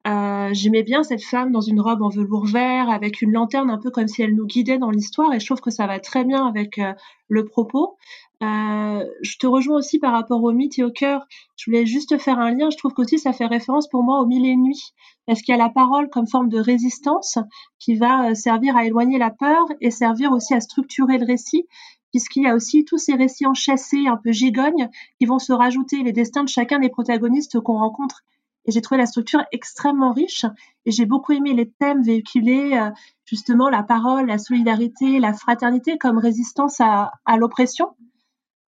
Euh, 0.05 0.49
j'aimais 0.51 0.83
bien 0.83 1.01
cette 1.03 1.23
femme 1.23 1.53
dans 1.53 1.61
une 1.61 1.79
robe 1.79 2.01
en 2.01 2.09
velours 2.09 2.45
vert 2.45 2.89
avec 2.89 3.21
une 3.21 3.31
lanterne 3.31 3.69
un 3.69 3.77
peu 3.77 3.89
comme 3.89 4.09
si 4.09 4.21
elle 4.21 4.35
nous 4.35 4.45
guidait 4.45 4.77
dans 4.77 4.89
l'histoire 4.89 5.33
et 5.33 5.39
je 5.39 5.45
trouve 5.45 5.61
que 5.61 5.71
ça 5.71 5.87
va 5.87 5.99
très 6.01 6.25
bien 6.25 6.45
avec 6.45 6.77
euh, 6.77 6.93
le 7.29 7.45
propos. 7.45 7.95
Euh, 8.41 9.05
je 9.21 9.37
te 9.37 9.47
rejoins 9.47 9.77
aussi 9.77 9.99
par 9.99 10.11
rapport 10.11 10.43
au 10.43 10.51
mythe 10.51 10.77
et 10.77 10.83
au 10.83 10.91
cœur. 10.91 11.25
Je 11.55 11.71
voulais 11.71 11.85
juste 11.85 12.17
faire 12.17 12.37
un 12.37 12.51
lien. 12.51 12.69
Je 12.69 12.75
trouve 12.75 12.93
qu'aussi 12.93 13.17
ça 13.17 13.31
fait 13.31 13.45
référence 13.45 13.87
pour 13.87 14.03
moi 14.03 14.19
aux 14.19 14.25
mille 14.25 14.45
et 14.45 14.57
nuits 14.57 14.93
parce 15.25 15.41
qu'il 15.41 15.55
y 15.55 15.59
a 15.59 15.63
la 15.63 15.69
parole 15.69 16.09
comme 16.09 16.27
forme 16.27 16.49
de 16.49 16.59
résistance 16.59 17.37
qui 17.79 17.95
va 17.95 18.35
servir 18.35 18.75
à 18.75 18.85
éloigner 18.85 19.17
la 19.17 19.31
peur 19.31 19.65
et 19.79 19.89
servir 19.89 20.33
aussi 20.33 20.53
à 20.53 20.59
structurer 20.59 21.17
le 21.17 21.25
récit 21.25 21.65
puisqu'il 22.11 22.43
y 22.43 22.47
a 22.47 22.55
aussi 22.55 22.83
tous 22.83 22.97
ces 22.99 23.15
récits 23.15 23.47
enchâssés, 23.47 24.05
un 24.07 24.17
peu 24.17 24.31
gigognes, 24.31 24.89
qui 25.17 25.25
vont 25.25 25.39
se 25.39 25.51
rajouter 25.51 26.03
les 26.03 26.11
destins 26.11 26.43
de 26.43 26.49
chacun 26.49 26.77
des 26.77 26.89
protagonistes 26.89 27.59
qu'on 27.59 27.79
rencontre 27.79 28.21
et 28.65 28.71
j'ai 28.71 28.81
trouvé 28.81 28.99
la 28.99 29.05
structure 29.05 29.43
extrêmement 29.51 30.11
riche 30.11 30.45
et 30.85 30.91
j'ai 30.91 31.05
beaucoup 31.05 31.31
aimé 31.33 31.53
les 31.53 31.69
thèmes 31.69 32.03
véhiculés, 32.03 32.73
euh, 32.73 32.89
justement 33.25 33.69
la 33.69 33.83
parole, 33.83 34.27
la 34.27 34.37
solidarité, 34.37 35.19
la 35.19 35.33
fraternité 35.33 35.97
comme 35.97 36.17
résistance 36.17 36.79
à, 36.79 37.11
à 37.25 37.37
l'oppression. 37.37 37.89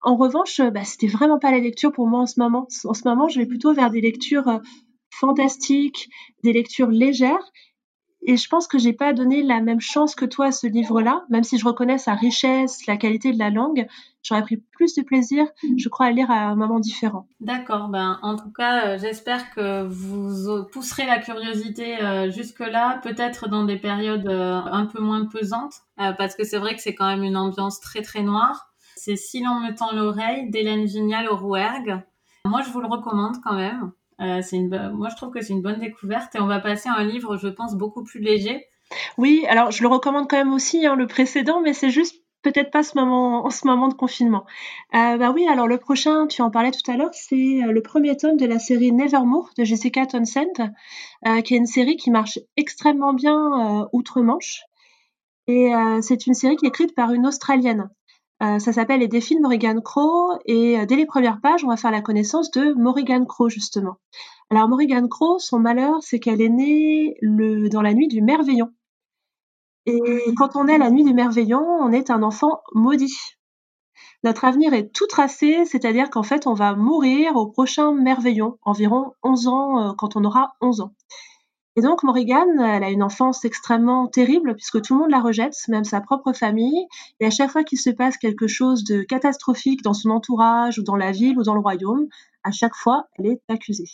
En 0.01 0.15
revanche, 0.15 0.59
euh, 0.59 0.69
bah, 0.69 0.83
c'était 0.83 1.07
vraiment 1.07 1.39
pas 1.39 1.51
la 1.51 1.59
lecture 1.59 1.91
pour 1.91 2.07
moi 2.07 2.19
en 2.21 2.25
ce 2.25 2.39
moment. 2.39 2.67
En 2.85 2.93
ce 2.93 3.07
moment, 3.07 3.29
je 3.29 3.39
vais 3.39 3.45
plutôt 3.45 3.73
vers 3.73 3.89
des 3.89 4.01
lectures 4.01 4.47
euh, 4.47 4.59
fantastiques, 5.11 6.09
des 6.43 6.53
lectures 6.53 6.89
légères 6.89 7.51
et 8.25 8.37
je 8.37 8.47
pense 8.47 8.67
que 8.67 8.77
j'ai 8.77 8.93
pas 8.93 9.13
donné 9.13 9.43
la 9.43 9.59
même 9.59 9.81
chance 9.81 10.15
que 10.15 10.25
toi 10.25 10.47
à 10.47 10.51
ce 10.51 10.67
livre-là, 10.67 11.25
même 11.29 11.43
si 11.43 11.57
je 11.57 11.65
reconnais 11.65 11.97
sa 11.97 12.13
richesse, 12.13 12.85
la 12.87 12.97
qualité 12.97 13.31
de 13.33 13.39
la 13.39 13.49
langue. 13.49 13.87
J'aurais 14.23 14.41
pris 14.41 14.57
plus 14.57 14.95
de 14.95 15.01
plaisir, 15.01 15.45
je 15.77 15.89
crois, 15.89 16.05
à 16.05 16.11
lire 16.11 16.31
à 16.31 16.45
un 16.45 16.55
moment 16.55 16.79
différent. 16.79 17.27
D'accord. 17.41 17.89
Ben, 17.89 18.19
en 18.21 18.37
tout 18.37 18.51
cas, 18.51 18.87
euh, 18.87 18.97
j'espère 18.97 19.53
que 19.53 19.83
vous 19.83 20.63
pousserez 20.71 21.05
la 21.05 21.19
curiosité 21.19 22.01
euh, 22.01 22.31
jusque-là, 22.31 22.99
peut-être 23.03 23.49
dans 23.49 23.65
des 23.65 23.77
périodes 23.77 24.27
euh, 24.27 24.61
un 24.63 24.85
peu 24.85 25.01
moins 25.01 25.25
pesantes, 25.25 25.81
parce 25.97 26.35
que 26.35 26.43
c'est 26.43 26.57
vrai 26.57 26.75
que 26.75 26.81
c'est 26.81 26.95
quand 26.95 27.07
même 27.07 27.23
une 27.23 27.37
ambiance 27.37 27.81
très 27.81 28.01
très 28.01 28.23
noire. 28.23 28.73
C'est 28.95 29.17
Si 29.17 29.43
l'on 29.43 29.59
me 29.59 29.75
tend 29.75 29.91
l'oreille 29.93 30.49
d'Hélène 30.49 30.85
Vignal 30.85 31.27
au 31.27 31.35
Rouergue. 31.35 32.01
Moi, 32.45 32.61
je 32.61 32.69
vous 32.71 32.79
le 32.79 32.87
recommande 32.87 33.41
quand 33.43 33.55
même. 33.55 33.91
Euh, 34.23 34.41
c'est 34.41 34.55
une, 34.55 34.91
moi, 34.93 35.09
je 35.09 35.15
trouve 35.15 35.31
que 35.31 35.41
c'est 35.41 35.53
une 35.53 35.61
bonne 35.61 35.79
découverte 35.79 36.35
et 36.35 36.39
on 36.39 36.47
va 36.47 36.59
passer 36.59 36.89
à 36.89 36.97
un 36.97 37.03
livre, 37.03 37.37
je 37.37 37.47
pense, 37.47 37.75
beaucoup 37.75 38.03
plus 38.03 38.19
léger. 38.19 38.65
Oui, 39.17 39.45
alors 39.49 39.71
je 39.71 39.81
le 39.81 39.87
recommande 39.87 40.29
quand 40.29 40.37
même 40.37 40.53
aussi, 40.53 40.85
hein, 40.85 40.95
le 40.95 41.07
précédent, 41.07 41.61
mais 41.61 41.73
c'est 41.73 41.89
juste 41.89 42.23
peut-être 42.43 42.71
pas 42.71 42.83
ce 42.83 42.97
moment, 42.97 43.45
en 43.45 43.49
ce 43.49 43.65
moment 43.65 43.87
de 43.87 43.93
confinement. 43.93 44.45
Euh, 44.93 45.17
bah 45.17 45.31
oui, 45.31 45.47
alors 45.47 45.67
le 45.67 45.77
prochain, 45.77 46.27
tu 46.27 46.41
en 46.41 46.51
parlais 46.51 46.71
tout 46.71 46.91
à 46.91 46.97
l'heure, 46.97 47.13
c'est 47.13 47.63
euh, 47.63 47.71
le 47.71 47.81
premier 47.81 48.15
tome 48.17 48.37
de 48.37 48.45
la 48.45 48.59
série 48.59 48.91
Nevermore 48.91 49.49
de 49.57 49.63
Jessica 49.63 50.05
Townsend, 50.05 50.71
euh, 51.25 51.41
qui 51.41 51.55
est 51.55 51.57
une 51.57 51.65
série 51.65 51.95
qui 51.95 52.11
marche 52.11 52.37
extrêmement 52.57 53.13
bien 53.13 53.87
outre-Manche. 53.93 54.61
Et 55.47 55.71
c'est 56.01 56.25
une 56.25 56.33
série 56.33 56.55
qui 56.55 56.65
est 56.65 56.69
écrite 56.69 56.95
par 56.95 57.11
une 57.11 57.27
Australienne. 57.27 57.89
Ça 58.41 58.73
s'appelle 58.73 58.99
Les 58.99 59.07
défis 59.07 59.35
de 59.35 59.41
Morrigan 59.41 59.79
Crow 59.81 60.33
et 60.45 60.85
dès 60.85 60.95
les 60.95 61.05
premières 61.05 61.39
pages, 61.39 61.63
on 61.63 61.69
va 61.69 61.77
faire 61.77 61.91
la 61.91 62.01
connaissance 62.01 62.51
de 62.51 62.73
Morrigan 62.73 63.25
Crow 63.25 63.47
justement. 63.47 63.95
Alors 64.49 64.67
Morrigan 64.67 65.07
Crow, 65.07 65.39
son 65.39 65.59
malheur, 65.59 65.95
c'est 66.01 66.19
qu'elle 66.19 66.41
est 66.41 66.49
née 66.49 67.15
dans 67.21 67.81
la 67.81 67.93
nuit 67.93 68.07
du 68.09 68.21
Merveillon. 68.21 68.69
Et 69.85 70.33
quand 70.37 70.55
on 70.55 70.67
est 70.67 70.77
la 70.77 70.89
nuit 70.89 71.03
du 71.03 71.13
merveillon, 71.13 71.59
on 71.59 71.91
est 71.91 72.09
un 72.09 72.23
enfant 72.23 72.61
maudit. 72.73 73.17
Notre 74.23 74.45
avenir 74.45 74.73
est 74.73 74.93
tout 74.93 75.07
tracé, 75.07 75.65
c'est-à-dire 75.65 76.09
qu'en 76.09 76.23
fait, 76.23 76.47
on 76.47 76.53
va 76.53 76.75
mourir 76.75 77.35
au 77.35 77.47
prochain 77.47 77.93
merveillon, 77.93 78.57
environ 78.61 79.11
11 79.23 79.47
ans, 79.47 79.79
euh, 79.79 79.93
quand 79.97 80.15
on 80.15 80.23
aura 80.23 80.53
11 80.61 80.79
ans. 80.79 80.93
Et 81.75 81.81
donc, 81.81 82.03
Morrigan, 82.03 82.45
elle 82.59 82.83
a 82.83 82.91
une 82.91 83.01
enfance 83.01 83.45
extrêmement 83.45 84.07
terrible, 84.07 84.55
puisque 84.55 84.81
tout 84.81 84.93
le 84.93 84.99
monde 84.99 85.09
la 85.09 85.21
rejette, 85.21 85.55
même 85.69 85.83
sa 85.83 86.01
propre 86.01 86.31
famille. 86.31 86.85
Et 87.19 87.25
à 87.25 87.31
chaque 87.31 87.49
fois 87.49 87.63
qu'il 87.63 87.79
se 87.79 87.89
passe 87.89 88.17
quelque 88.17 88.47
chose 88.47 88.83
de 88.83 89.01
catastrophique 89.01 89.81
dans 89.81 89.93
son 89.93 90.11
entourage, 90.11 90.77
ou 90.77 90.83
dans 90.83 90.95
la 90.95 91.11
ville, 91.11 91.37
ou 91.39 91.43
dans 91.43 91.55
le 91.55 91.61
royaume, 91.61 92.07
à 92.43 92.51
chaque 92.51 92.75
fois, 92.75 93.07
elle 93.17 93.25
est 93.25 93.41
accusée. 93.47 93.89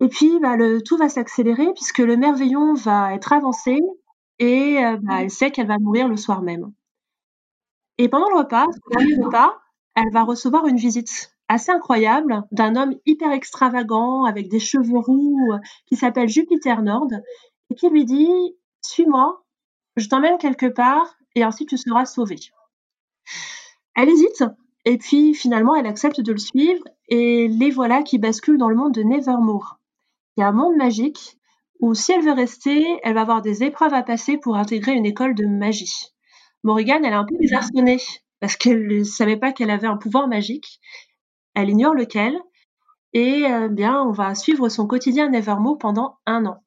Et 0.00 0.08
puis, 0.08 0.38
bah, 0.40 0.56
le, 0.56 0.82
tout 0.82 0.96
va 0.96 1.08
s'accélérer, 1.08 1.72
puisque 1.74 1.98
le 1.98 2.16
merveillon 2.16 2.74
va 2.74 3.12
être 3.14 3.32
avancé, 3.32 3.80
et 4.38 4.84
euh, 4.84 4.98
bah, 5.02 5.22
elle 5.22 5.30
sait 5.30 5.50
qu'elle 5.50 5.66
va 5.66 5.78
mourir 5.78 6.06
le 6.06 6.16
soir 6.16 6.42
même. 6.42 6.72
Et 7.98 8.08
pendant 8.08 8.28
le 8.28 8.38
repas, 8.38 8.66
le 8.90 9.24
repas, 9.24 9.58
elle 9.96 10.12
va 10.12 10.22
recevoir 10.22 10.66
une 10.66 10.76
visite 10.76 11.35
assez 11.48 11.70
incroyable 11.70 12.44
d'un 12.50 12.76
homme 12.76 12.94
hyper 13.06 13.32
extravagant 13.32 14.24
avec 14.24 14.48
des 14.48 14.58
cheveux 14.58 14.98
roux 14.98 15.38
euh, 15.52 15.58
qui 15.86 15.96
s'appelle 15.96 16.28
Jupiter 16.28 16.82
Nord 16.82 17.08
et 17.70 17.74
qui 17.74 17.88
lui 17.88 18.04
dit 18.04 18.28
Suis-moi, 18.82 19.44
je 19.96 20.08
t'emmène 20.08 20.38
quelque 20.38 20.66
part 20.66 21.16
et 21.34 21.42
ainsi 21.42 21.66
tu 21.66 21.76
seras 21.76 22.04
sauvée. 22.04 22.40
Elle 23.94 24.08
hésite 24.08 24.44
et 24.84 24.98
puis 24.98 25.34
finalement 25.34 25.74
elle 25.74 25.86
accepte 25.86 26.20
de 26.20 26.32
le 26.32 26.38
suivre 26.38 26.82
et 27.08 27.48
les 27.48 27.70
voilà 27.70 28.02
qui 28.02 28.18
basculent 28.18 28.58
dans 28.58 28.68
le 28.68 28.76
monde 28.76 28.94
de 28.94 29.02
Nevermore. 29.02 29.78
Il 30.36 30.40
y 30.40 30.44
a 30.44 30.48
un 30.48 30.52
monde 30.52 30.76
magique 30.76 31.38
ou 31.80 31.94
si 31.94 32.12
elle 32.12 32.22
veut 32.22 32.32
rester, 32.32 32.84
elle 33.02 33.14
va 33.14 33.22
avoir 33.22 33.42
des 33.42 33.62
épreuves 33.62 33.94
à 33.94 34.02
passer 34.02 34.38
pour 34.38 34.56
intégrer 34.56 34.92
une 34.92 35.06
école 35.06 35.34
de 35.34 35.46
magie. 35.46 36.12
Morrigan, 36.62 37.00
elle 37.04 37.12
est 37.12 37.16
un 37.16 37.24
peu 37.24 37.36
désarçonnée 37.38 38.00
parce 38.40 38.56
qu'elle 38.56 38.86
ne 38.86 39.04
savait 39.04 39.36
pas 39.36 39.52
qu'elle 39.52 39.70
avait 39.70 39.86
un 39.86 39.96
pouvoir 39.96 40.28
magique. 40.28 40.80
Elle 41.56 41.70
ignore 41.70 41.94
lequel. 41.94 42.38
Et 43.14 43.46
euh, 43.46 43.68
bien, 43.68 44.02
on 44.02 44.12
va 44.12 44.34
suivre 44.34 44.68
son 44.68 44.86
quotidien 44.86 45.30
Nevermore 45.30 45.78
pendant 45.78 46.18
un 46.26 46.44
an. 46.44 46.62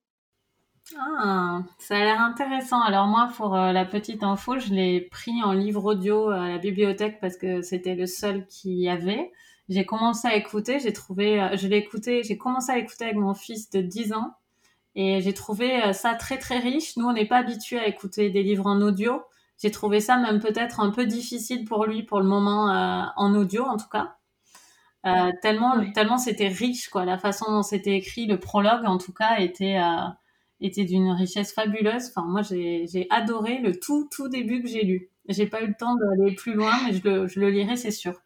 Ah, 0.98 1.60
ça 1.78 1.96
a 1.96 2.00
l'air 2.00 2.20
intéressant. 2.22 2.82
Alors 2.82 3.06
moi, 3.06 3.30
pour 3.38 3.56
euh, 3.56 3.72
la 3.72 3.86
petite 3.86 4.24
info, 4.24 4.58
je 4.58 4.74
l'ai 4.74 5.02
pris 5.02 5.44
en 5.44 5.52
livre 5.52 5.86
audio 5.86 6.30
à 6.30 6.48
la 6.48 6.58
bibliothèque 6.58 7.20
parce 7.22 7.38
que 7.38 7.62
c'était 7.62 7.94
le 7.94 8.08
seul 8.08 8.48
qu'il 8.48 8.80
y 8.80 8.90
avait. 8.90 9.32
J'ai 9.70 9.86
commencé 9.86 10.28
à 10.28 10.36
écouter, 10.36 10.80
j'ai 10.80 10.92
trouvé, 10.92 11.40
euh, 11.40 11.56
je 11.56 11.68
l'ai 11.68 11.78
écouté, 11.78 12.24
j'ai 12.24 12.40
commencé 12.40 12.72
à 12.72 12.80
écouter 12.80 13.04
avec 13.04 13.18
mon 13.18 13.36
fils 13.36 13.70
de 13.70 13.82
10 13.82 14.14
ans 14.14 14.34
et 14.96 15.22
j'ai 15.22 15.36
trouvé 15.36 15.94
ça 15.94 16.16
très 16.16 16.40
très 16.40 16.58
riche. 16.58 16.98
Nous, 16.98 17.06
on 17.06 17.14
n'est 17.14 17.28
pas 17.28 17.38
habitué 17.38 17.78
à 17.78 17.88
écouter 17.88 18.32
des 18.32 18.42
livres 18.42 18.66
en 18.66 18.82
audio. 18.82 19.22
J'ai 19.62 19.70
trouvé 19.70 20.00
ça 20.00 20.18
même 20.18 20.40
peut-être 20.40 20.80
un 20.80 20.90
peu 20.90 21.06
difficile 21.06 21.66
pour 21.66 21.86
lui 21.86 22.02
pour 22.02 22.20
le 22.20 22.26
moment 22.26 23.12
en 23.16 23.36
audio 23.36 23.66
en 23.66 23.78
tout 23.78 23.90
cas. 23.92 24.16
Euh, 25.06 25.32
tellement 25.42 25.74
tellement 25.94 26.18
c'était 26.18 26.50
riche 26.50 26.90
quoi. 26.90 27.06
La 27.06 27.18
façon 27.18 27.46
dont 27.52 27.64
c'était 27.64 27.96
écrit, 27.96 28.26
le 28.28 28.40
prologue 28.40 28.86
en 28.86 28.98
tout 28.98 29.14
cas 29.14 29.38
était 29.40 29.78
euh, 29.80 30.08
était 30.62 30.84
d'une 30.86 31.12
richesse 31.12 31.54
fabuleuse. 31.54 32.10
Enfin 32.10 32.28
moi 32.28 32.42
j'ai 32.42 32.86
j'ai 32.92 33.08
adoré 33.10 33.60
le 33.60 33.80
tout 33.80 34.10
tout 34.12 34.28
début 34.28 34.62
que 34.62 34.68
j'ai 34.68 34.84
lu. 34.84 35.10
J'ai 35.30 35.48
pas 35.48 35.62
eu 35.62 35.68
le 35.68 35.76
temps 35.76 35.96
d'aller 35.96 36.36
plus 36.36 36.54
loin, 36.54 36.74
mais 36.86 36.94
je 36.94 37.08
le 37.08 37.28
je 37.28 37.40
le 37.40 37.50
lirai 37.50 37.78
c'est 37.78 37.92
sûr. 37.92 38.20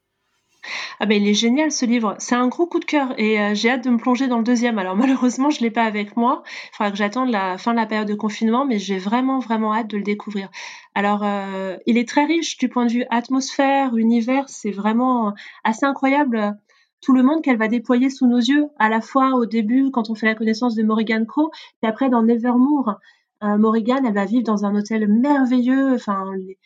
Ah 1.00 1.06
ben 1.06 1.22
il 1.22 1.28
est 1.28 1.34
génial 1.34 1.72
ce 1.72 1.86
livre. 1.86 2.16
C'est 2.20 2.36
un 2.36 2.48
gros 2.48 2.66
coup 2.68 2.80
de 2.80 2.86
cœur 2.86 3.14
et 3.20 3.40
euh, 3.40 3.54
j'ai 3.54 3.70
hâte 3.70 3.84
de 3.84 3.90
me 3.90 3.98
plonger 3.98 4.28
dans 4.28 4.38
le 4.38 4.44
deuxième. 4.44 4.78
Alors 4.80 4.96
malheureusement, 4.96 5.50
je 5.50 5.62
l'ai 5.62 5.72
pas 5.72 5.84
avec 5.84 6.16
moi. 6.18 6.44
Il 6.46 6.76
faudra 6.78 6.92
que 6.92 6.98
j'attende 6.98 7.30
la 7.30 7.58
fin 7.58 7.72
de 7.72 7.78
la 7.78 7.86
période 7.86 8.08
de 8.08 8.14
confinement, 8.16 8.66
mais 8.66 8.80
j'ai 8.80 8.98
vraiment 8.98 9.40
vraiment 9.40 9.74
hâte 9.74 9.88
de 9.90 9.98
le 9.98 10.04
découvrir. 10.04 10.50
Alors 10.96 11.22
euh, 11.24 11.76
il 11.86 11.98
est 11.98 12.08
très 12.08 12.26
riche 12.26 12.58
du 12.58 12.70
point 12.70 12.86
de 12.86 12.92
vue 12.92 13.06
atmosphère, 13.10 13.96
univers. 13.98 14.46
C'est 14.48 14.72
vraiment 14.72 15.34
assez 15.64 15.86
incroyable 15.86 16.56
tout 17.04 17.14
le 17.14 17.22
monde 17.22 17.42
qu'elle 17.42 17.58
va 17.58 17.68
déployer 17.68 18.10
sous 18.10 18.28
nos 18.28 18.38
yeux, 18.38 18.68
à 18.80 18.90
la 18.90 19.02
fois 19.02 19.36
au 19.36 19.46
début 19.46 19.92
quand 19.92 20.10
on 20.10 20.16
fait 20.16 20.26
la 20.26 20.36
connaissance 20.36 20.76
de 20.76 20.84
Morrigan 20.84 21.26
Crow, 21.26 21.52
et 21.84 21.88
après 21.88 22.10
dans 22.10 22.24
Nevermore. 22.24 22.96
Euh, 23.44 23.58
Morrigan, 23.58 24.04
elle 24.06 24.14
va 24.14 24.26
vivre 24.26 24.44
dans 24.44 24.66
un 24.66 24.74
hôtel 24.74 25.06
merveilleux. 25.08 25.96
Enfin, 25.96 26.32
les, 26.38 26.58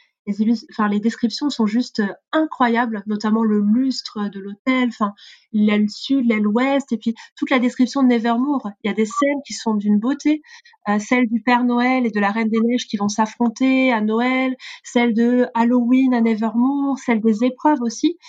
enfin, 0.72 0.88
les 0.90 1.00
descriptions 1.00 1.50
sont 1.50 1.66
juste 1.66 2.02
euh, 2.02 2.14
incroyables, 2.32 3.04
notamment 3.08 3.44
le 3.44 3.60
lustre 3.60 4.30
de 4.30 4.40
l'hôtel, 4.40 4.90
enfin, 4.90 5.14
l'aile 5.54 5.90
sud, 5.90 6.28
l'aile 6.28 6.46
ouest, 6.46 6.92
et 6.92 6.98
puis 6.98 7.16
toute 7.36 7.50
la 7.50 7.58
description 7.58 8.04
de 8.04 8.10
Nevermore. 8.10 8.70
Il 8.84 8.90
y 8.90 8.92
a 8.92 8.94
des 8.94 9.06
scènes 9.06 9.42
qui 9.46 9.54
sont 9.54 9.74
d'une 9.74 9.98
beauté, 9.98 10.44
euh, 10.88 11.00
celle 11.00 11.28
du 11.28 11.42
Père 11.42 11.64
Noël 11.64 12.06
et 12.06 12.12
de 12.12 12.20
la 12.20 12.30
Reine 12.30 12.50
des 12.50 12.60
Neiges 12.60 12.88
qui 12.88 12.98
vont 12.98 13.10
s'affronter 13.10 13.92
à 13.92 14.02
Noël, 14.02 14.56
celle 14.84 15.16
de 15.16 15.48
Halloween 15.56 16.14
à 16.14 16.22
Nevermore, 16.22 17.00
celle 17.00 17.22
des 17.22 17.44
épreuves 17.44 17.82
aussi. 17.82 18.20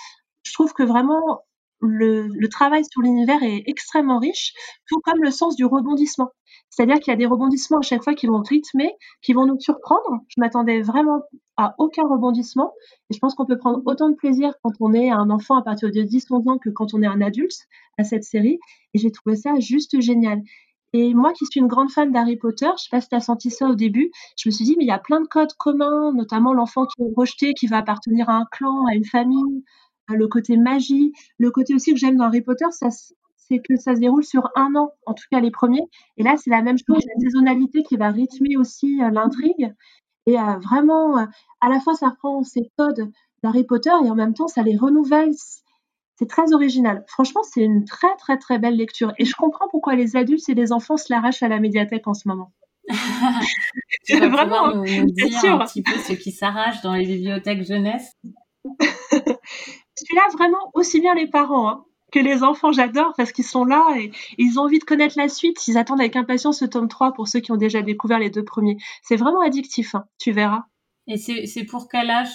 Je 0.44 0.54
trouve 0.54 0.72
que 0.72 0.82
vraiment 0.82 1.42
le, 1.80 2.48
travail 2.48 2.82
sur 2.90 3.02
l'univers 3.02 3.42
est 3.42 3.62
extrêmement 3.66 4.18
riche, 4.18 4.52
tout 4.88 5.00
comme 5.00 5.22
le 5.22 5.30
sens 5.30 5.56
du 5.56 5.64
rebondissement. 5.64 6.30
C'est-à-dire 6.70 7.00
qu'il 7.00 7.10
y 7.10 7.14
a 7.14 7.16
des 7.16 7.26
rebondissements 7.26 7.78
à 7.78 7.82
chaque 7.82 8.02
fois 8.02 8.14
qui 8.14 8.26
vont 8.26 8.42
rythmer, 8.42 8.92
qui 9.22 9.32
vont 9.32 9.46
nous 9.46 9.58
surprendre. 9.58 10.20
Je 10.28 10.40
m'attendais 10.40 10.82
vraiment 10.82 11.22
à 11.56 11.74
aucun 11.78 12.06
rebondissement. 12.06 12.72
Et 13.10 13.14
je 13.14 13.18
pense 13.18 13.34
qu'on 13.34 13.46
peut 13.46 13.58
prendre 13.58 13.82
autant 13.86 14.10
de 14.10 14.14
plaisir 14.14 14.52
quand 14.62 14.72
on 14.80 14.92
est 14.92 15.10
un 15.10 15.30
enfant 15.30 15.56
à 15.56 15.62
partir 15.62 15.90
de 15.90 16.00
10-11 16.00 16.50
ans 16.50 16.58
que 16.58 16.70
quand 16.70 16.94
on 16.94 17.02
est 17.02 17.06
un 17.06 17.20
adulte 17.20 17.66
à 17.98 18.04
cette 18.04 18.24
série. 18.24 18.58
Et 18.94 18.98
j'ai 18.98 19.10
trouvé 19.10 19.36
ça 19.36 19.58
juste 19.58 20.00
génial. 20.00 20.42
Et 20.94 21.12
moi 21.12 21.32
qui 21.32 21.44
suis 21.44 21.60
une 21.60 21.66
grande 21.66 21.90
fan 21.90 22.12
d'Harry 22.12 22.36
Potter, 22.36 22.68
je 22.78 22.84
sais 22.84 22.88
pas 22.90 23.00
si 23.00 23.08
tu 23.08 23.14
as 23.14 23.20
senti 23.20 23.50
ça 23.50 23.66
au 23.66 23.74
début, 23.74 24.10
je 24.38 24.48
me 24.48 24.52
suis 24.52 24.64
dit, 24.64 24.74
mais 24.78 24.84
il 24.84 24.88
y 24.88 24.92
a 24.92 24.98
plein 24.98 25.20
de 25.20 25.26
codes 25.26 25.52
communs, 25.58 26.12
notamment 26.14 26.54
l'enfant 26.54 26.86
qui 26.86 27.02
est 27.02 27.12
rejeté, 27.14 27.52
qui 27.52 27.66
va 27.66 27.78
appartenir 27.78 28.30
à 28.30 28.36
un 28.36 28.46
clan, 28.50 28.86
à 28.90 28.94
une 28.94 29.04
famille, 29.04 29.64
le 30.08 30.28
côté 30.28 30.56
magie, 30.56 31.12
le 31.38 31.50
côté 31.50 31.74
aussi 31.74 31.92
que 31.92 31.98
j'aime 31.98 32.16
dans 32.16 32.24
Harry 32.24 32.40
Potter, 32.40 32.66
ça, 32.70 32.88
c'est 33.48 33.58
que 33.58 33.76
ça 33.76 33.94
se 33.94 34.00
déroule 34.00 34.24
sur 34.24 34.48
un 34.54 34.74
an, 34.76 34.92
en 35.06 35.14
tout 35.14 35.24
cas 35.30 35.40
les 35.40 35.50
premiers. 35.50 35.84
Et 36.16 36.22
là, 36.22 36.36
c'est 36.36 36.50
la 36.50 36.62
même 36.62 36.78
chose, 36.78 37.04
la 37.04 37.20
saisonnalité 37.20 37.82
qui 37.82 37.96
va 37.96 38.10
rythmer 38.10 38.56
aussi 38.56 39.02
euh, 39.02 39.10
l'intrigue. 39.10 39.74
Et 40.26 40.38
euh, 40.38 40.58
vraiment, 40.58 41.18
euh, 41.18 41.24
à 41.60 41.68
la 41.68 41.80
fois, 41.80 41.94
ça 41.94 42.10
reprend 42.10 42.42
ces 42.42 42.70
codes 42.76 43.10
d'Harry 43.42 43.64
Potter 43.64 43.90
et 44.04 44.10
en 44.10 44.14
même 44.14 44.34
temps, 44.34 44.48
ça 44.48 44.62
les 44.62 44.76
renouvelle. 44.76 45.32
C'est 46.16 46.28
très 46.28 46.52
original. 46.52 47.04
Franchement, 47.06 47.42
c'est 47.44 47.62
une 47.62 47.84
très, 47.84 48.14
très, 48.18 48.36
très 48.38 48.58
belle 48.58 48.76
lecture. 48.76 49.12
Et 49.18 49.24
je 49.24 49.34
comprends 49.34 49.68
pourquoi 49.70 49.94
les 49.94 50.16
adultes 50.16 50.48
et 50.48 50.54
les 50.54 50.72
enfants 50.72 50.96
se 50.96 51.06
l'arrachent 51.10 51.42
à 51.42 51.48
la 51.48 51.60
médiathèque 51.60 52.08
en 52.08 52.14
ce 52.14 52.28
moment. 52.28 52.52
tu 54.06 54.18
vas 54.18 54.28
vraiment 54.28 54.74
nous, 54.74 54.84
nous 54.84 55.12
dire 55.12 55.54
un 55.54 55.64
petit 55.64 55.82
peu 55.82 55.92
ce 55.92 56.14
qui 56.14 56.32
s'arrache 56.32 56.82
dans 56.82 56.94
les 56.94 57.06
bibliothèques 57.06 57.64
jeunesse. 57.64 58.12
Celui-là, 59.98 60.22
vraiment, 60.36 60.70
aussi 60.74 61.00
bien 61.00 61.14
les 61.14 61.26
parents. 61.26 61.68
Hein 61.68 61.84
que 62.12 62.18
les 62.18 62.42
enfants, 62.42 62.72
j'adore 62.72 63.12
parce 63.16 63.32
qu'ils 63.32 63.44
sont 63.44 63.64
là 63.64 63.84
et 63.98 64.10
ils 64.38 64.58
ont 64.58 64.62
envie 64.62 64.78
de 64.78 64.84
connaître 64.84 65.18
la 65.18 65.28
suite. 65.28 65.66
Ils 65.68 65.78
attendent 65.78 66.00
avec 66.00 66.16
impatience 66.16 66.60
ce 66.60 66.64
tome 66.64 66.88
3 66.88 67.12
pour 67.12 67.28
ceux 67.28 67.40
qui 67.40 67.52
ont 67.52 67.56
déjà 67.56 67.82
découvert 67.82 68.18
les 68.18 68.30
deux 68.30 68.44
premiers. 68.44 68.78
C'est 69.02 69.16
vraiment 69.16 69.40
addictif, 69.40 69.94
hein, 69.94 70.04
tu 70.18 70.32
verras. 70.32 70.64
Et 71.10 71.16
c'est 71.16 71.64
pour 71.64 71.88
quel 71.88 72.10
âge, 72.10 72.28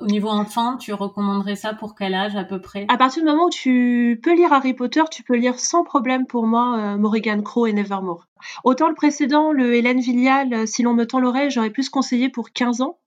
au 0.00 0.06
niveau 0.06 0.28
enfant, 0.28 0.76
tu 0.76 0.92
recommanderais 0.92 1.54
ça 1.54 1.72
pour 1.72 1.94
quel 1.94 2.14
âge 2.14 2.34
à 2.34 2.42
peu 2.42 2.60
près? 2.60 2.84
À 2.88 2.96
partir 2.96 3.22
du 3.22 3.28
moment 3.28 3.44
où 3.44 3.50
tu 3.50 4.18
peux 4.24 4.34
lire 4.34 4.52
Harry 4.52 4.74
Potter, 4.74 5.02
tu 5.08 5.22
peux 5.22 5.36
lire 5.36 5.60
sans 5.60 5.84
problème 5.84 6.26
pour 6.26 6.48
moi 6.48 6.78
euh, 6.78 6.96
Morrigan 6.96 7.40
Crow 7.42 7.66
et 7.66 7.72
Nevermore. 7.72 8.26
Autant 8.64 8.88
le 8.88 8.96
précédent, 8.96 9.52
le 9.52 9.76
Hélène 9.76 10.00
Villial, 10.00 10.52
euh, 10.52 10.66
si 10.66 10.82
l'on 10.82 10.94
me 10.94 11.06
tend 11.06 11.20
l'oreille, 11.20 11.52
j'aurais 11.52 11.70
plus 11.70 11.90
conseillé 11.90 12.28
pour 12.28 12.50
15 12.50 12.80
ans. 12.80 12.98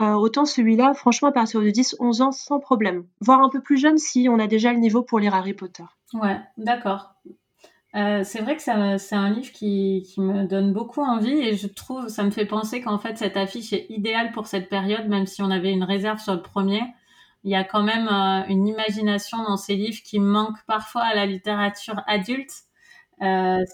Euh, 0.00 0.14
autant 0.14 0.46
celui-là, 0.46 0.94
franchement, 0.94 1.28
à 1.28 1.32
partir 1.32 1.60
de 1.60 1.68
10-11 1.68 2.22
ans, 2.22 2.32
sans 2.32 2.58
problème. 2.58 3.04
Voire 3.20 3.42
un 3.42 3.50
peu 3.50 3.60
plus 3.60 3.76
jeune 3.76 3.98
si 3.98 4.28
on 4.30 4.38
a 4.38 4.46
déjà 4.46 4.72
le 4.72 4.78
niveau 4.78 5.02
pour 5.02 5.18
lire 5.18 5.34
Harry 5.34 5.52
Potter. 5.52 5.84
Ouais, 6.14 6.40
d'accord. 6.56 7.14
Euh, 7.94 8.22
c'est 8.24 8.40
vrai 8.40 8.56
que 8.56 8.62
c'est 8.62 8.70
un 9.14 9.30
livre 9.30 9.52
qui, 9.52 10.06
me 10.16 10.44
donne 10.44 10.72
beaucoup 10.72 11.02
envie 11.02 11.38
et 11.40 11.56
je 11.56 11.66
trouve, 11.66 12.08
ça 12.08 12.22
me 12.22 12.30
fait 12.30 12.46
penser 12.46 12.80
qu'en 12.80 12.98
fait 12.98 13.18
cette 13.18 13.36
affiche 13.36 13.72
est 13.72 13.86
idéale 13.90 14.30
pour 14.30 14.46
cette 14.46 14.68
période, 14.68 15.08
même 15.08 15.26
si 15.26 15.42
on 15.42 15.50
avait 15.50 15.72
une 15.72 15.82
réserve 15.82 16.20
sur 16.20 16.34
le 16.34 16.42
premier. 16.42 16.82
Il 17.42 17.50
y 17.50 17.56
a 17.56 17.64
quand 17.64 17.82
même 17.82 18.08
euh, 18.08 18.46
une 18.48 18.66
imagination 18.68 19.42
dans 19.42 19.56
ces 19.56 19.74
livres 19.74 20.00
qui 20.04 20.18
manque 20.18 20.56
parfois 20.66 21.02
à 21.02 21.14
la 21.14 21.26
littérature 21.26 22.00
adulte. 22.06 22.52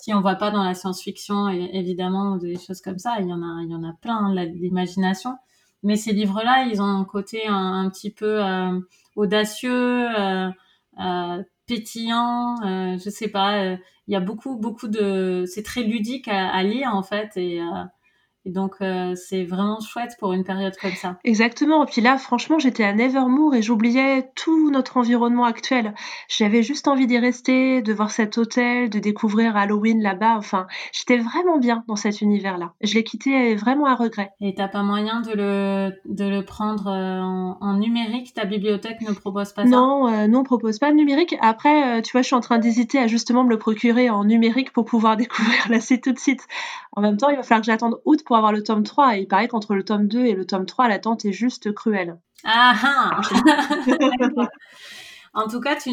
Si 0.02 0.12
on 0.12 0.20
voit 0.22 0.34
pas 0.34 0.50
dans 0.50 0.64
la 0.64 0.74
science-fiction, 0.74 1.48
évidemment, 1.48 2.34
des 2.34 2.58
choses 2.58 2.80
comme 2.80 2.98
ça, 2.98 3.18
il 3.20 3.28
y 3.28 3.32
en 3.32 3.42
a, 3.42 3.62
il 3.62 3.70
y 3.70 3.74
en 3.76 3.84
a 3.84 3.92
plein, 3.92 4.34
l'imagination. 4.34 5.36
Mais 5.86 5.96
ces 5.96 6.12
livres-là, 6.12 6.66
ils 6.70 6.82
ont 6.82 6.84
un 6.84 7.04
côté 7.04 7.46
un, 7.46 7.88
petit 7.90 8.10
peu 8.10 8.42
audacieux, 9.14 10.08
pétillant, 11.66 12.56
je 12.98 13.10
sais 13.10 13.28
pas. 13.28 13.76
Il 14.08 14.12
y 14.12 14.16
a 14.16 14.20
beaucoup, 14.20 14.56
beaucoup 14.56 14.88
de, 14.88 15.44
c'est 15.46 15.62
très 15.62 15.82
ludique 15.82 16.28
à, 16.28 16.48
à, 16.48 16.62
lire 16.64 16.90
en 16.92 17.02
fait 17.02 17.36
et 17.36 17.60
et 18.46 18.50
donc, 18.50 18.76
euh, 18.80 19.16
c'est 19.16 19.42
vraiment 19.42 19.80
chouette 19.80 20.12
pour 20.20 20.32
une 20.32 20.44
période 20.44 20.76
comme 20.80 20.92
ça. 20.92 21.18
Exactement. 21.24 21.82
Et 21.82 21.90
puis 21.90 22.00
là, 22.00 22.16
franchement, 22.16 22.60
j'étais 22.60 22.84
à 22.84 22.92
Nevermore 22.92 23.56
et 23.56 23.60
j'oubliais 23.60 24.30
tout 24.36 24.70
notre 24.70 24.98
environnement 24.98 25.44
actuel. 25.44 25.94
J'avais 26.28 26.62
juste 26.62 26.86
envie 26.86 27.08
d'y 27.08 27.18
rester, 27.18 27.82
de 27.82 27.92
voir 27.92 28.12
cet 28.12 28.38
hôtel, 28.38 28.88
de 28.88 29.00
découvrir 29.00 29.56
Halloween 29.56 30.00
là-bas. 30.00 30.36
Enfin, 30.36 30.68
j'étais 30.92 31.18
vraiment 31.18 31.58
bien 31.58 31.82
dans 31.88 31.96
cet 31.96 32.20
univers-là. 32.20 32.74
Je 32.82 32.94
l'ai 32.94 33.02
quitté 33.02 33.56
vraiment 33.56 33.86
à 33.86 33.96
regret. 33.96 34.30
Et 34.40 34.54
t'as 34.54 34.68
pas 34.68 34.84
moyen 34.84 35.22
de 35.22 35.32
le, 35.32 35.90
de 36.04 36.28
le 36.28 36.44
prendre 36.44 36.86
euh, 36.86 37.20
en, 37.60 37.74
numérique? 37.78 38.32
Ta 38.32 38.44
bibliothèque 38.44 39.00
ne 39.00 39.12
propose 39.12 39.54
pas 39.54 39.64
ça? 39.64 39.68
Non, 39.68 40.06
euh, 40.06 40.28
non, 40.28 40.44
propose 40.44 40.78
pas 40.78 40.90
le 40.90 40.96
numérique. 40.96 41.34
Après, 41.40 42.00
tu 42.02 42.12
vois, 42.12 42.22
je 42.22 42.26
suis 42.26 42.36
en 42.36 42.40
train 42.40 42.60
d'hésiter 42.60 43.00
à 43.00 43.08
justement 43.08 43.42
me 43.42 43.50
le 43.50 43.58
procurer 43.58 44.08
en 44.08 44.24
numérique 44.24 44.72
pour 44.72 44.84
pouvoir 44.84 45.16
découvrir 45.16 45.66
la 45.68 45.80
suite 45.80 46.04
tout 46.04 46.12
de 46.12 46.18
suite. 46.20 46.46
En 46.92 47.02
même 47.02 47.16
temps, 47.16 47.28
il 47.28 47.36
va 47.36 47.42
falloir 47.42 47.60
que 47.60 47.66
j'attende 47.66 48.00
août 48.04 48.22
pour 48.24 48.35
avoir 48.36 48.52
le 48.52 48.62
tome 48.62 48.82
3. 48.82 49.16
Et 49.16 49.20
il 49.20 49.28
paraît 49.28 49.48
qu'entre 49.48 49.74
le 49.74 49.84
tome 49.84 50.08
2 50.08 50.26
et 50.26 50.34
le 50.34 50.46
tome 50.46 50.66
3, 50.66 50.88
l'attente 50.88 51.24
est 51.24 51.32
juste 51.32 51.72
cruelle. 51.72 52.18
Ah, 52.44 52.74
ah. 52.82 53.20
En 55.34 55.48
tout 55.48 55.60
cas, 55.60 55.76
tu, 55.76 55.90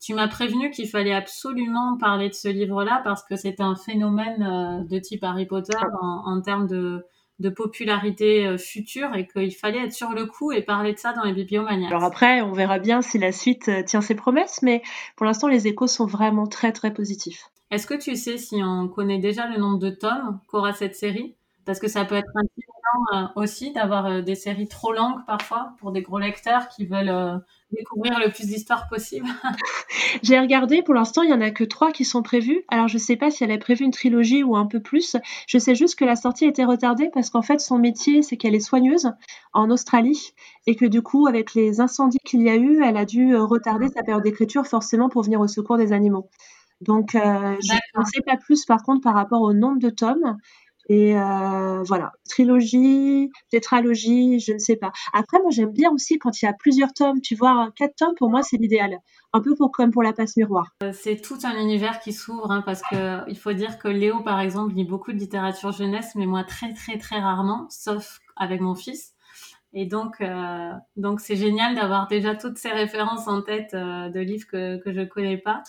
tu 0.00 0.14
m'as 0.14 0.28
prévenu 0.28 0.70
qu'il 0.70 0.88
fallait 0.88 1.12
absolument 1.12 1.98
parler 1.98 2.30
de 2.30 2.34
ce 2.34 2.48
livre-là 2.48 3.02
parce 3.04 3.22
que 3.22 3.36
c'est 3.36 3.60
un 3.60 3.76
phénomène 3.76 4.42
euh, 4.42 4.84
de 4.84 4.98
type 4.98 5.22
Harry 5.22 5.44
Potter 5.44 5.76
en, 6.00 6.40
termes 6.40 6.66
de, 6.66 7.04
de 7.38 7.48
popularité 7.50 8.46
euh, 8.46 8.56
future 8.56 9.14
et 9.14 9.26
qu'il 9.26 9.54
fallait 9.54 9.84
être 9.84 9.92
sur 9.92 10.10
le 10.10 10.24
coup 10.24 10.52
et 10.52 10.62
parler 10.62 10.94
de 10.94 10.98
ça 10.98 11.12
dans 11.12 11.24
les 11.24 11.34
bibliomaniacs. 11.34 11.90
Alors 11.90 12.04
après, 12.04 12.40
on 12.40 12.52
verra 12.52 12.78
bien 12.78 13.02
si 13.02 13.18
la 13.18 13.30
suite 13.30 13.68
euh, 13.68 13.82
tient 13.82 14.00
ses 14.00 14.14
promesses, 14.14 14.62
mais 14.62 14.82
pour 15.16 15.26
l'instant, 15.26 15.48
les 15.48 15.66
échos 15.66 15.86
sont 15.86 16.06
vraiment 16.06 16.46
très 16.46 16.72
très 16.72 16.94
positifs. 16.94 17.50
Est-ce 17.70 17.86
que 17.86 17.94
tu 17.94 18.16
sais 18.16 18.36
si 18.36 18.62
on 18.64 18.88
connaît 18.88 19.20
déjà 19.20 19.46
le 19.46 19.58
nombre 19.58 19.78
de 19.78 19.90
tomes 19.90 20.40
qu'aura 20.48 20.72
cette 20.72 20.96
série? 20.96 21.36
Parce 21.64 21.78
que 21.78 21.88
ça 21.88 22.04
peut 22.04 22.16
être 22.16 22.30
intéressant 22.34 22.80
euh, 23.14 23.40
aussi 23.40 23.72
d'avoir 23.72 24.06
euh, 24.06 24.22
des 24.22 24.34
séries 24.34 24.66
trop 24.66 24.92
longues 24.92 25.24
parfois 25.26 25.74
pour 25.78 25.92
des 25.92 26.02
gros 26.02 26.18
lecteurs 26.18 26.68
qui 26.68 26.84
veulent 26.84 27.10
euh, 27.10 27.36
découvrir 27.70 28.18
le 28.18 28.32
plus 28.32 28.46
d'histoires 28.46 28.88
possible. 28.88 29.28
J'ai 30.24 30.40
regardé, 30.40 30.82
pour 30.82 30.94
l'instant, 30.94 31.22
il 31.22 31.28
n'y 31.28 31.32
en 31.32 31.40
a 31.40 31.52
que 31.52 31.62
trois 31.62 31.92
qui 31.92 32.04
sont 32.04 32.22
prévus. 32.22 32.64
Alors, 32.68 32.88
je 32.88 32.94
ne 32.94 33.00
sais 33.00 33.14
pas 33.14 33.30
si 33.30 33.44
elle 33.44 33.52
a 33.52 33.58
prévu 33.58 33.84
une 33.84 33.92
trilogie 33.92 34.42
ou 34.42 34.56
un 34.56 34.66
peu 34.66 34.80
plus. 34.80 35.16
Je 35.46 35.58
sais 35.58 35.76
juste 35.76 35.96
que 35.96 36.04
la 36.04 36.16
sortie 36.16 36.46
a 36.46 36.48
été 36.48 36.64
retardée 36.64 37.10
parce 37.12 37.30
qu'en 37.30 37.42
fait, 37.42 37.60
son 37.60 37.78
métier, 37.78 38.22
c'est 38.22 38.36
qu'elle 38.36 38.56
est 38.56 38.60
soigneuse 38.60 39.12
en 39.52 39.70
Australie 39.70 40.32
et 40.66 40.74
que 40.74 40.86
du 40.86 41.02
coup, 41.02 41.28
avec 41.28 41.54
les 41.54 41.80
incendies 41.80 42.18
qu'il 42.24 42.42
y 42.42 42.50
a 42.50 42.56
eu, 42.56 42.82
elle 42.82 42.96
a 42.96 43.04
dû 43.04 43.36
retarder 43.36 43.88
sa 43.88 44.02
période 44.02 44.24
d'écriture 44.24 44.66
forcément 44.66 45.08
pour 45.08 45.22
venir 45.22 45.40
au 45.40 45.46
secours 45.46 45.76
des 45.76 45.92
animaux. 45.92 46.28
Donc, 46.80 47.10
je 47.12 47.98
ne 47.98 48.04
sais 48.04 48.22
pas 48.24 48.36
plus 48.36 48.64
par 48.64 48.82
contre 48.82 49.02
par 49.02 49.14
rapport 49.14 49.42
au 49.42 49.52
nombre 49.52 49.78
de 49.78 49.90
tomes. 49.90 50.38
Et 50.90 51.16
euh, 51.16 51.84
voilà, 51.84 52.10
trilogie, 52.28 53.30
tétralogie, 53.48 54.40
je 54.40 54.52
ne 54.52 54.58
sais 54.58 54.74
pas. 54.74 54.90
Après, 55.12 55.38
moi, 55.40 55.50
j'aime 55.52 55.70
bien 55.70 55.88
aussi 55.92 56.18
quand 56.18 56.42
il 56.42 56.46
y 56.46 56.48
a 56.48 56.52
plusieurs 56.52 56.92
tomes. 56.92 57.20
Tu 57.20 57.36
vois, 57.36 57.70
quatre 57.76 57.94
tomes, 57.94 58.16
pour 58.18 58.28
moi, 58.28 58.42
c'est 58.42 58.56
l'idéal. 58.56 58.98
Un 59.32 59.40
peu 59.40 59.54
pour, 59.54 59.70
comme 59.70 59.92
pour 59.92 60.02
la 60.02 60.12
passe 60.12 60.36
miroir. 60.36 60.74
Euh, 60.82 60.92
c'est 60.92 61.20
tout 61.20 61.38
un 61.44 61.56
univers 61.60 62.00
qui 62.00 62.12
s'ouvre, 62.12 62.50
hein, 62.50 62.62
parce 62.66 62.82
que 62.82 63.20
il 63.28 63.38
faut 63.38 63.52
dire 63.52 63.78
que 63.78 63.86
Léo, 63.86 64.18
par 64.24 64.40
exemple, 64.40 64.74
lit 64.74 64.84
beaucoup 64.84 65.12
de 65.12 65.18
littérature 65.18 65.70
jeunesse, 65.70 66.16
mais 66.16 66.26
moi, 66.26 66.42
très, 66.42 66.72
très, 66.72 66.98
très 66.98 67.20
rarement, 67.20 67.68
sauf 67.70 68.18
avec 68.34 68.60
mon 68.60 68.74
fils. 68.74 69.12
Et 69.72 69.86
donc, 69.86 70.20
euh, 70.20 70.72
donc 70.96 71.20
c'est 71.20 71.36
génial 71.36 71.76
d'avoir 71.76 72.08
déjà 72.08 72.34
toutes 72.34 72.58
ces 72.58 72.70
références 72.72 73.28
en 73.28 73.42
tête 73.42 73.76
de 73.76 74.18
livres 74.18 74.48
que, 74.48 74.78
que 74.82 74.92
je 74.92 75.02
connais 75.02 75.38
pas. 75.38 75.62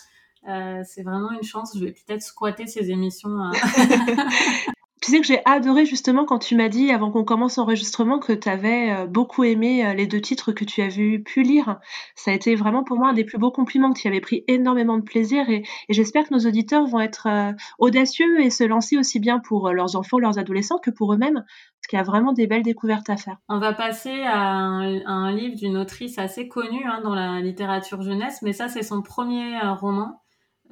C'est 0.44 1.02
vraiment 1.02 1.30
une 1.32 1.44
chance. 1.44 1.76
Je 1.76 1.84
vais 1.84 1.92
peut-être 1.92 2.22
squatter 2.22 2.66
ces 2.66 2.90
émissions. 2.90 3.30
Hein. 3.30 3.52
Tu 5.02 5.10
sais 5.10 5.20
que 5.20 5.26
j'ai 5.26 5.40
adoré 5.46 5.84
justement 5.84 6.24
quand 6.24 6.38
tu 6.38 6.54
m'as 6.54 6.68
dit 6.68 6.92
avant 6.92 7.10
qu'on 7.10 7.24
commence 7.24 7.56
l'enregistrement 7.56 8.20
que 8.20 8.32
tu 8.32 8.48
avais 8.48 8.92
euh, 8.92 9.06
beaucoup 9.06 9.42
aimé 9.42 9.84
euh, 9.84 9.94
les 9.94 10.06
deux 10.06 10.20
titres 10.20 10.52
que 10.52 10.64
tu 10.64 10.80
avais 10.80 11.18
pu 11.18 11.42
lire. 11.42 11.80
Ça 12.14 12.30
a 12.30 12.34
été 12.34 12.54
vraiment 12.54 12.84
pour 12.84 12.98
moi 12.98 13.08
un 13.08 13.12
des 13.12 13.24
plus 13.24 13.36
beaux 13.36 13.50
compliments, 13.50 13.92
tu 13.92 14.06
avais 14.06 14.20
pris 14.20 14.44
énormément 14.46 14.96
de 14.96 15.02
plaisir 15.02 15.50
et, 15.50 15.64
j'espère 15.88 16.28
que 16.28 16.34
nos 16.34 16.46
auditeurs 16.46 16.86
vont 16.86 17.00
être 17.00 17.26
euh, 17.26 17.50
audacieux 17.80 18.40
et 18.42 18.50
se 18.50 18.62
lancer 18.62 18.96
aussi 18.96 19.18
bien 19.18 19.40
pour 19.40 19.72
leurs 19.72 19.96
enfants, 19.96 20.20
leurs 20.20 20.38
adolescents 20.38 20.78
que 20.78 20.92
pour 20.92 21.12
eux-mêmes, 21.12 21.42
parce 21.42 21.86
qu'il 21.90 21.96
y 21.96 22.00
a 22.00 22.04
vraiment 22.04 22.32
des 22.32 22.46
belles 22.46 22.62
découvertes 22.62 23.10
à 23.10 23.16
faire. 23.16 23.38
On 23.48 23.58
va 23.58 23.72
passer 23.72 24.22
à 24.22 24.38
un, 24.38 25.32
livre 25.32 25.56
d'une 25.56 25.78
autrice 25.78 26.16
assez 26.18 26.46
connue 26.46 26.86
hein, 26.86 27.00
dans 27.02 27.16
la 27.16 27.40
littérature 27.40 28.02
jeunesse, 28.02 28.38
mais 28.42 28.52
ça 28.52 28.68
c'est 28.68 28.84
son 28.84 29.02
premier 29.02 29.58
roman, 29.80 30.21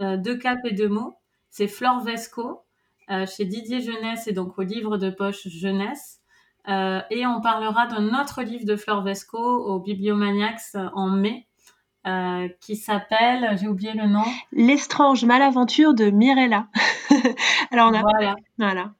Deux 0.01 0.37
capes 0.37 0.65
et 0.65 0.73
deux 0.73 0.89
mots. 0.89 1.15
C'est 1.51 1.69
Flore 1.69 2.01
Vesco. 2.01 2.63
Euh, 3.11 3.27
chez 3.27 3.45
Didier 3.45 3.81
Jeunesse 3.81 4.29
et 4.29 4.33
donc 4.33 4.57
au 4.57 4.63
livre 4.63 4.97
de 4.97 5.11
poche 5.11 5.49
Jeunesse. 5.49 6.21
Euh, 6.69 7.01
et 7.11 7.27
on 7.27 7.41
parlera 7.41 7.87
d'un 7.87 8.21
autre 8.21 8.43
livre 8.43 8.65
de 8.65 8.77
Fleur 8.77 9.03
Vesco 9.03 9.39
au 9.39 9.81
Bibliomaniacs 9.81 10.77
en 10.95 11.09
mai, 11.09 11.49
euh, 12.07 12.49
qui 12.61 12.77
s'appelle, 12.77 13.59
j'ai 13.59 13.67
oublié 13.67 13.95
le 13.95 14.07
nom. 14.07 14.23
L'estrange 14.53 15.25
malaventure 15.25 15.93
de 15.93 16.11
Mirella. 16.11 16.69
Alors 17.73 17.91
on 17.91 17.95
a. 17.95 18.03
Voilà. 18.03 18.37
voilà. 18.59 18.93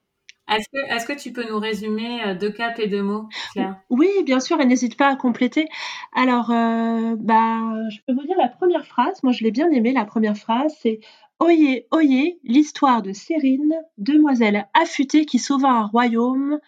Est-ce 0.49 1.05
que, 1.05 1.13
tu 1.13 1.31
peux 1.31 1.47
nous 1.47 1.59
résumer 1.59 2.35
deux 2.35 2.51
caps 2.51 2.77
et 2.79 2.87
deux 2.87 3.03
mots, 3.03 3.29
Claire? 3.53 3.77
Oui, 3.89 4.09
bien 4.25 4.41
sûr, 4.41 4.59
et 4.59 4.65
n'hésite 4.65 4.97
pas 4.97 5.07
à 5.07 5.15
compléter. 5.15 5.67
Alors, 6.13 6.47
bah, 6.49 7.59
je 7.89 7.99
peux 8.05 8.13
vous 8.13 8.25
dire 8.25 8.35
la 8.37 8.49
première 8.49 8.85
phrase. 8.85 9.23
Moi, 9.23 9.31
je 9.31 9.45
l'ai 9.45 9.51
bien 9.51 9.71
aimée. 9.71 9.93
La 9.93 10.03
première 10.03 10.35
phrase, 10.35 10.75
c'est 10.81 10.99
Oyez, 11.41 11.87
oyez 11.89 12.39
l'histoire 12.43 13.01
de 13.01 13.13
Sérine, 13.13 13.73
demoiselle 13.97 14.69
affûtée 14.75 15.25
qui 15.25 15.39
sauva 15.39 15.69
un 15.69 15.87
royaume 15.87 16.59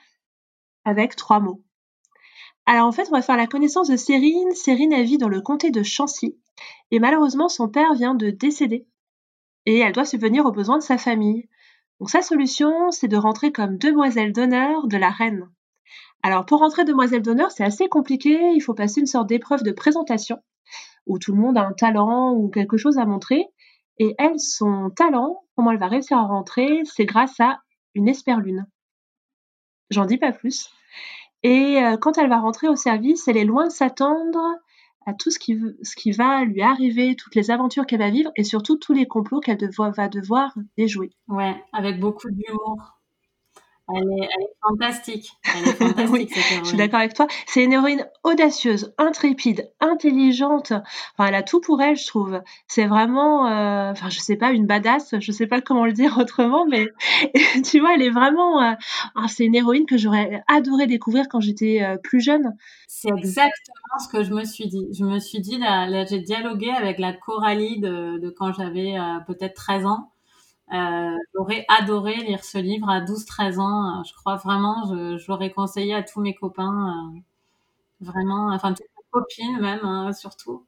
avec 0.84 1.16
trois 1.16 1.40
mots. 1.40 1.62
Alors 2.66 2.88
en 2.88 2.92
fait, 2.92 3.08
on 3.10 3.16
va 3.16 3.22
faire 3.22 3.38
la 3.38 3.46
connaissance 3.46 3.88
de 3.88 3.98
Sérine. 3.98 4.52
Sérine, 4.56 5.00
vit 5.04 5.20
dans 5.20 5.30
le 5.30 5.42
comté 5.42 5.70
de 5.70 5.84
Chancy 5.84 6.40
et 6.90 6.98
malheureusement, 6.98 7.50
son 7.50 7.70
père 7.70 7.94
vient 7.94 8.16
de 8.16 8.32
décéder 8.32 8.88
et 9.68 9.78
elle 9.78 9.94
doit 9.94 10.06
subvenir 10.06 10.44
aux 10.48 10.52
besoins 10.52 10.80
de 10.80 10.84
sa 10.84 10.98
famille. 10.98 11.48
Donc 12.00 12.10
sa 12.10 12.22
solution, 12.22 12.92
c'est 12.92 13.08
de 13.08 13.18
rentrer 13.18 13.52
comme 13.52 13.78
demoiselle 13.78 14.34
d'honneur 14.34 14.88
de 14.88 14.98
la 14.98 15.10
reine. 15.10 15.50
Alors 16.22 16.46
pour 16.46 16.60
rentrer 16.60 16.86
demoiselle 16.86 17.22
d'honneur, 17.22 17.52
c'est 17.52 17.64
assez 17.64 17.88
compliqué, 17.88 18.40
il 18.56 18.62
faut 18.62 18.74
passer 18.74 19.02
une 19.02 19.08
sorte 19.08 19.28
d'épreuve 19.28 19.64
de 19.64 19.72
présentation 19.72 20.42
où 21.06 21.20
tout 21.20 21.34
le 21.34 21.42
monde 21.42 21.58
a 21.58 21.66
un 21.66 21.74
talent 21.74 22.34
ou 22.34 22.50
quelque 22.50 22.78
chose 22.78 22.98
à 22.98 23.06
montrer 23.06 23.48
et 24.00 24.16
elle, 24.18 24.40
son 24.40 24.90
talent, 24.90 25.44
comment 25.56 25.72
elle 25.72 25.80
va 25.80 25.88
réussir 25.88 26.18
à 26.18 26.24
rentrer, 26.24 26.82
c'est 26.86 27.06
grâce 27.06 27.40
à 27.40 27.60
une 27.94 28.08
esperlune. 28.08 28.66
J'en 29.90 30.06
dis 30.06 30.18
pas 30.18 30.32
plus. 30.32 30.72
Et 31.44 31.78
euh, 31.84 31.98
quand 31.98 32.18
elle 32.18 32.30
va 32.30 32.40
rentrer 32.40 32.68
au 32.68 32.76
service, 32.76 33.28
elle 33.28 33.38
est 33.38 33.46
loin 33.46 33.68
de 33.68 33.72
s'attendre 33.72 34.42
à 35.06 35.14
tout 35.14 35.32
ce 35.32 35.40
qui, 35.40 35.60
ce 35.82 35.96
qui 35.96 36.12
va 36.12 36.46
lui 36.46 36.62
arriver, 36.62 37.16
toutes 37.16 37.36
les 37.36 37.52
aventures 37.52 37.86
qu'elle 37.86 38.00
va 38.00 38.10
vivre 38.10 38.32
et 38.36 38.44
surtout 38.44 38.78
tous 38.78 38.94
les 38.94 39.06
complots 39.06 39.40
qu'elle 39.40 39.60
va 39.78 40.08
devoir 40.08 40.54
déjouer. 40.78 41.12
Ouais, 41.28 41.56
avec 41.74 42.00
beaucoup 42.00 42.30
d'humour. 42.30 43.03
Elle 43.90 44.24
est, 44.24 44.30
fantastique. 44.62 45.30
Elle 45.44 45.68
est 45.68 45.74
fantastique 45.76 46.34
je 46.60 46.64
suis 46.64 46.78
d'accord 46.78 47.00
avec 47.00 47.14
toi. 47.14 47.28
C'est 47.46 47.64
une 47.64 47.74
héroïne 47.74 48.08
audacieuse, 48.24 48.94
intrépide, 48.98 49.70
intelligente. 49.82 50.72
Enfin, 50.72 51.28
elle 51.28 51.36
a 51.36 51.44
tout 51.44 51.60
pour 51.60 51.82
elle, 51.82 51.98
je 51.98 52.08
trouve. 52.08 52.42
C'est 52.68 52.86
vraiment, 52.86 53.48
euh, 53.48 53.92
enfin, 53.92 54.10
je 54.10 54.20
sais 54.20 54.38
pas, 54.38 54.52
une 54.52 54.66
badass. 54.66 55.16
Je 55.20 55.32
sais 55.34 55.48
pas 55.48 55.60
comment 55.60 55.86
le 55.86 55.92
dire 55.92 56.18
autrement, 56.20 56.66
mais 56.66 56.88
tu 57.66 57.80
vois, 57.82 57.96
elle 57.96 58.02
est 58.02 58.10
vraiment. 58.10 58.62
Euh, 58.62 58.74
ah, 59.16 59.28
c'est 59.28 59.46
une 59.46 59.56
héroïne 59.56 59.86
que 59.86 59.98
j'aurais 59.98 60.44
adoré 60.48 60.88
découvrir 60.88 61.28
quand 61.30 61.42
j'étais 61.42 61.84
euh, 61.84 61.98
plus 61.98 62.22
jeune. 62.22 62.54
C'est 62.88 63.10
exactement 63.10 64.00
ce 64.00 64.08
que 64.08 64.24
je 64.24 64.34
me 64.34 64.46
suis 64.46 64.68
dit. 64.68 64.88
Je 64.98 65.04
me 65.04 65.20
suis 65.20 65.42
dit, 65.42 65.58
là, 65.58 66.06
j'ai 66.06 66.20
dialogué 66.20 66.70
avec 66.70 67.00
la 67.00 67.12
Coralie 67.12 67.82
de, 67.82 68.18
de 68.20 68.30
quand 68.30 68.54
j'avais 68.54 68.96
peut-être 69.28 69.56
13 69.56 69.86
ans. 69.86 70.13
Euh, 70.74 71.18
j'aurais 71.34 71.66
adoré 71.70 72.16
lire 72.16 72.44
ce 72.44 72.58
livre 72.58 72.90
à 72.90 73.02
12-13 73.02 73.60
ans. 73.60 74.00
Euh, 74.00 74.04
je 74.06 74.14
crois 74.14 74.38
vraiment, 74.38 74.86
je, 74.90 75.28
l'aurais 75.28 75.52
conseillé 75.52 75.94
à 75.94 76.04
tous 76.04 76.22
mes 76.22 76.34
copains. 76.34 77.14
Euh, 77.14 77.20
vraiment, 78.02 78.54
enfin, 78.54 78.74
toutes 78.74 78.88
mes 78.98 79.04
copines 79.12 79.60
même, 79.62 79.86
hein, 79.86 80.14
surtout. 80.14 80.66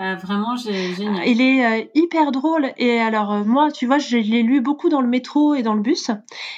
Euh, 0.00 0.14
vraiment 0.14 0.56
génial. 0.56 1.28
Il 1.28 1.42
est 1.42 1.66
euh, 1.66 1.84
hyper 1.94 2.32
drôle 2.32 2.72
et 2.78 2.98
alors 2.98 3.30
euh, 3.30 3.44
moi 3.44 3.70
tu 3.70 3.84
vois 3.84 3.98
je 3.98 4.16
l'ai 4.16 4.42
lu 4.42 4.62
beaucoup 4.62 4.88
dans 4.88 5.02
le 5.02 5.06
métro 5.06 5.54
et 5.54 5.62
dans 5.62 5.74
le 5.74 5.82
bus 5.82 6.10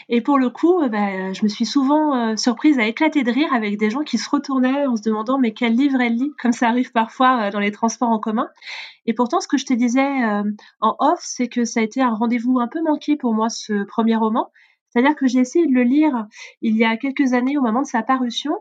et 0.09 0.21
pour 0.21 0.39
le 0.39 0.51
coup 0.51 0.81
bah, 0.89 1.33
je 1.33 1.43
me 1.43 1.49
suis 1.49 1.67
souvent 1.67 2.37
surprise 2.37 2.79
à 2.79 2.87
éclater 2.87 3.25
de 3.25 3.33
rire 3.33 3.53
avec 3.53 3.77
des 3.77 3.91
gens 3.91 4.03
qui 4.05 4.19
se 4.19 4.31
retournaient 4.31 4.87
en 4.87 4.95
se 4.95 5.03
demandant 5.03 5.41
mais 5.41 5.53
quel 5.53 5.75
livre 5.75 6.01
elle 6.01 6.15
lit 6.15 6.31
comme 6.41 6.53
ça 6.53 6.69
arrive 6.69 6.93
parfois 6.93 7.51
dans 7.51 7.59
les 7.59 7.73
transports 7.73 8.11
en 8.11 8.21
commun. 8.21 8.49
Et 9.07 9.15
pourtant 9.15 9.41
ce 9.41 9.49
que 9.49 9.59
je 9.59 9.67
te 9.67 9.75
disais 9.75 10.09
en 10.81 10.95
off 11.01 11.19
c'est 11.21 11.49
que 11.49 11.65
ça 11.65 11.81
a 11.81 11.83
été 11.83 12.01
un 12.01 12.15
rendez-vous 12.15 12.61
un 12.61 12.69
peu 12.69 12.83
manqué 12.83 13.17
pour 13.17 13.35
moi 13.35 13.49
ce 13.49 13.85
premier 13.85 14.15
roman. 14.15 14.53
C'est-à-dire 14.91 15.17
que 15.17 15.27
j'ai 15.27 15.41
essayé 15.41 15.67
de 15.67 15.73
le 15.73 15.83
lire 15.83 16.29
il 16.63 16.77
y 16.77 16.85
a 16.85 16.97
quelques 16.97 17.33
années 17.33 17.59
au 17.59 17.63
moment 17.63 17.83
de 17.83 17.87
sa 17.89 18.05
parution 18.05 18.53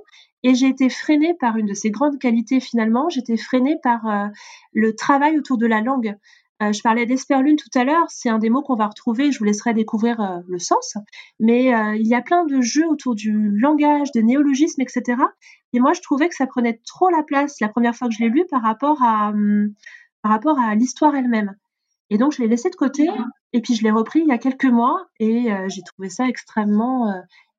et 0.44 0.56
j'ai 0.56 0.68
été 0.68 0.90
freinée 0.90 1.34
par 1.40 1.58
une 1.58 1.66
de 1.66 1.74
ses 1.74 1.90
grandes 1.90 2.20
qualités 2.20 2.60
finalement, 2.60 3.10
j'étais 3.10 3.38
freinée 3.38 3.78
par 3.82 4.06
euh, 4.06 4.28
le 4.74 4.94
travail 4.94 5.38
autour 5.38 5.58
de 5.58 5.66
la 5.66 5.82
langue. 5.82 6.16
Euh, 6.62 6.72
je 6.72 6.82
parlais 6.82 7.06
d'esperlune 7.06 7.56
tout 7.56 7.78
à 7.78 7.84
l'heure, 7.84 8.06
c'est 8.10 8.30
un 8.30 8.38
des 8.38 8.50
mots 8.50 8.62
qu'on 8.62 8.76
va 8.76 8.88
retrouver, 8.88 9.32
je 9.32 9.40
vous 9.40 9.46
laisserai 9.46 9.74
découvrir 9.74 10.20
euh, 10.20 10.40
le 10.48 10.60
sens, 10.60 10.98
mais 11.40 11.74
il 11.98 12.08
y 12.08 12.14
a 12.14 12.22
plein 12.22 12.46
de 12.46 12.62
jeux 12.62 12.88
autour 12.88 13.16
du 13.16 13.58
langage, 13.58 14.12
des 14.12 14.24
néologismes, 14.24 14.82
etc. 14.82 15.22
Et 15.72 15.80
moi, 15.80 15.94
je 15.94 16.02
trouvais 16.02 16.30
que 16.30 16.36
ça 16.36 16.46
prenait 16.46 16.80
trop 16.86 17.10
la 17.10 17.24
place 17.24 17.60
la 17.60 17.70
première 17.70 17.96
fois 17.96 18.08
que 18.08 18.14
je 18.14 18.20
l'ai 18.20 18.30
lu 18.30 18.46
par 18.50 18.62
rapport 18.62 19.02
à, 19.02 19.30
hum, 19.30 19.74
par 20.22 20.32
rapport 20.32 20.60
à 20.60 20.76
l'histoire 20.76 21.16
elle-même. 21.16 21.56
Et 22.10 22.18
donc, 22.18 22.34
je 22.34 22.42
l'ai 22.42 22.48
laissé 22.48 22.70
de 22.70 22.76
côté, 22.76 23.08
et 23.54 23.62
puis 23.62 23.74
je 23.74 23.84
l'ai 23.84 23.92
repris 23.92 24.20
il 24.20 24.28
y 24.28 24.32
a 24.32 24.38
quelques 24.38 24.66
mois, 24.66 25.08
et 25.20 25.48
j'ai 25.68 25.82
trouvé 25.82 26.10
ça 26.10 26.28
extrêmement 26.28 27.12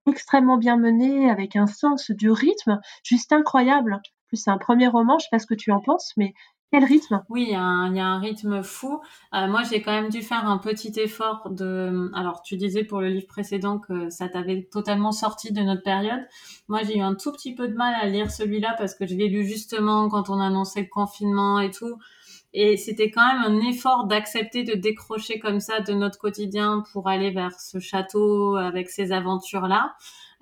extrêmement 0.07 0.59
bien 0.59 0.77
mené, 0.77 1.31
avec 1.31 1.57
un 1.57 1.67
sens 1.67 2.11
du 2.11 2.31
rythme 2.31 2.81
juste 3.03 3.33
incroyable. 3.33 4.01
Plus, 4.29 4.39
c'est 4.39 4.51
un 4.51 4.59
premier 4.59 4.89
roman, 4.89 5.19
je 5.19 5.25
sais 5.25 5.29
pas 5.31 5.39
ce 5.39 5.47
que 5.47 5.55
tu 5.55 5.71
en 5.71 5.81
penses, 5.81 6.13
mais 6.17 6.35
quel 6.75 6.85
rythme? 6.85 7.23
Oui, 7.29 7.45
il 7.47 7.53
y, 7.53 7.55
a 7.55 7.61
un, 7.61 8.19
rythme 8.19 8.65
fou. 8.65 9.01
Euh, 9.33 9.47
moi, 9.47 9.63
j'ai 9.63 9.81
quand 9.81 9.93
même 9.93 10.09
dû 10.09 10.23
faire 10.23 10.45
un 10.49 10.59
petit 10.59 10.93
effort 10.99 11.49
de. 11.51 12.11
Alors, 12.17 12.43
tu 12.43 12.57
disais 12.57 12.83
pour 12.83 13.01
le 13.01 13.11
livre 13.11 13.29
précédent 13.29 13.79
que 13.79 14.11
ça 14.11 14.29
t'avait 14.29 14.69
totalement 14.73 15.13
sorti 15.13 15.53
de 15.53 15.61
notre 15.63 15.85
période. 15.85 16.27
Moi, 16.67 16.81
j'ai 16.83 16.99
eu 16.99 17.01
un 17.01 17.15
tout 17.15 17.31
petit 17.31 17.55
peu 17.55 17.69
de 17.69 17.75
mal 17.75 17.95
à 18.01 18.09
lire 18.09 18.29
celui-là 18.29 18.75
parce 18.77 18.97
que 18.97 19.07
je 19.07 19.15
l'ai 19.15 19.29
lu 19.29 19.45
justement 19.45 20.09
quand 20.09 20.31
on 20.31 20.41
annonçait 20.41 20.81
le 20.81 20.89
confinement 20.89 21.61
et 21.61 21.71
tout. 21.71 21.97
Et 22.57 22.77
c'était 22.77 23.11
quand 23.11 23.27
même 23.27 23.43
un 23.43 23.61
effort 23.69 24.07
d'accepter 24.07 24.63
de 24.63 24.75
décrocher 24.75 25.41
comme 25.41 25.59
ça 25.59 25.81
de 25.81 25.93
notre 25.93 26.19
quotidien 26.19 26.85
pour 26.93 27.09
aller 27.09 27.33
vers 27.33 27.59
ce 27.59 27.81
château 27.81 28.55
avec 28.55 28.89
ces 28.89 29.11
aventures-là 29.11 29.97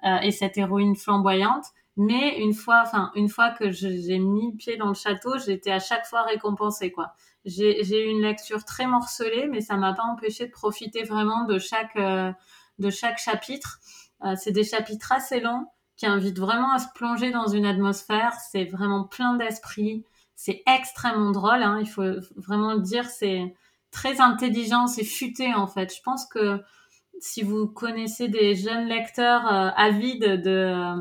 euh, 0.05 0.19
et 0.19 0.31
cette 0.31 0.59
héroïne 0.59 0.95
flamboyante. 0.95 1.65
Mais 1.97 2.39
une 2.39 2.53
fois, 2.53 2.83
enfin, 2.85 3.11
une 3.15 3.31
fois 3.31 3.51
que 3.51 3.71
j'ai 3.71 4.19
mis 4.19 4.55
pied 4.57 4.77
dans 4.77 4.89
le 4.89 4.95
château, 4.95 5.39
j'étais 5.39 5.73
à 5.73 5.79
chaque 5.79 6.07
fois 6.07 6.23
récompensée, 6.23 6.93
quoi. 6.93 7.15
J'ai 7.47 8.07
eu 8.07 8.09
une 8.09 8.23
lecture 8.23 8.65
très 8.65 8.87
morcelée, 8.87 9.49
mais 9.51 9.63
ça 9.63 9.77
m'a 9.77 9.95
pas 9.95 10.05
empêché 10.05 10.47
de 10.47 10.53
profiter 10.53 11.03
vraiment 11.05 11.45
de 11.45 11.59
chaque, 11.59 11.97
euh, 11.97 12.31
de 12.79 12.91
chaque 12.91 13.19
chapitre. 13.19 13.81
Euh, 14.25 14.35
c'est 14.37 14.53
des 14.53 14.65
chapitres 14.65 15.13
assez 15.13 15.41
longs 15.41 15.67
qui 15.97 16.07
invitent 16.07 16.39
vraiment 16.39 16.73
à 16.73 16.79
se 16.79 16.87
plonger 16.95 17.31
dans 17.31 17.49
une 17.49 17.67
atmosphère. 17.67 18.35
C'est 18.51 18.65
vraiment 18.65 19.05
plein 19.05 19.37
d'esprit 19.37 20.05
c'est 20.37 20.63
extrêmement 20.67 21.31
drôle, 21.31 21.63
hein, 21.63 21.79
il 21.81 21.89
faut 21.89 22.03
vraiment 22.37 22.75
le 22.75 22.81
dire, 22.81 23.07
c'est 23.07 23.55
très 23.91 24.21
intelligent, 24.21 24.87
c'est 24.87 25.05
futé 25.05 25.55
en 25.55 25.67
fait. 25.67 25.95
Je 25.95 26.03
pense 26.03 26.27
que 26.27 26.61
si 27.21 27.43
vous 27.43 27.69
connaissez 27.69 28.29
des 28.29 28.55
jeunes 28.57 28.87
lecteurs 28.87 29.47
euh, 29.47 29.71
avides 29.77 30.43
de 30.43 30.95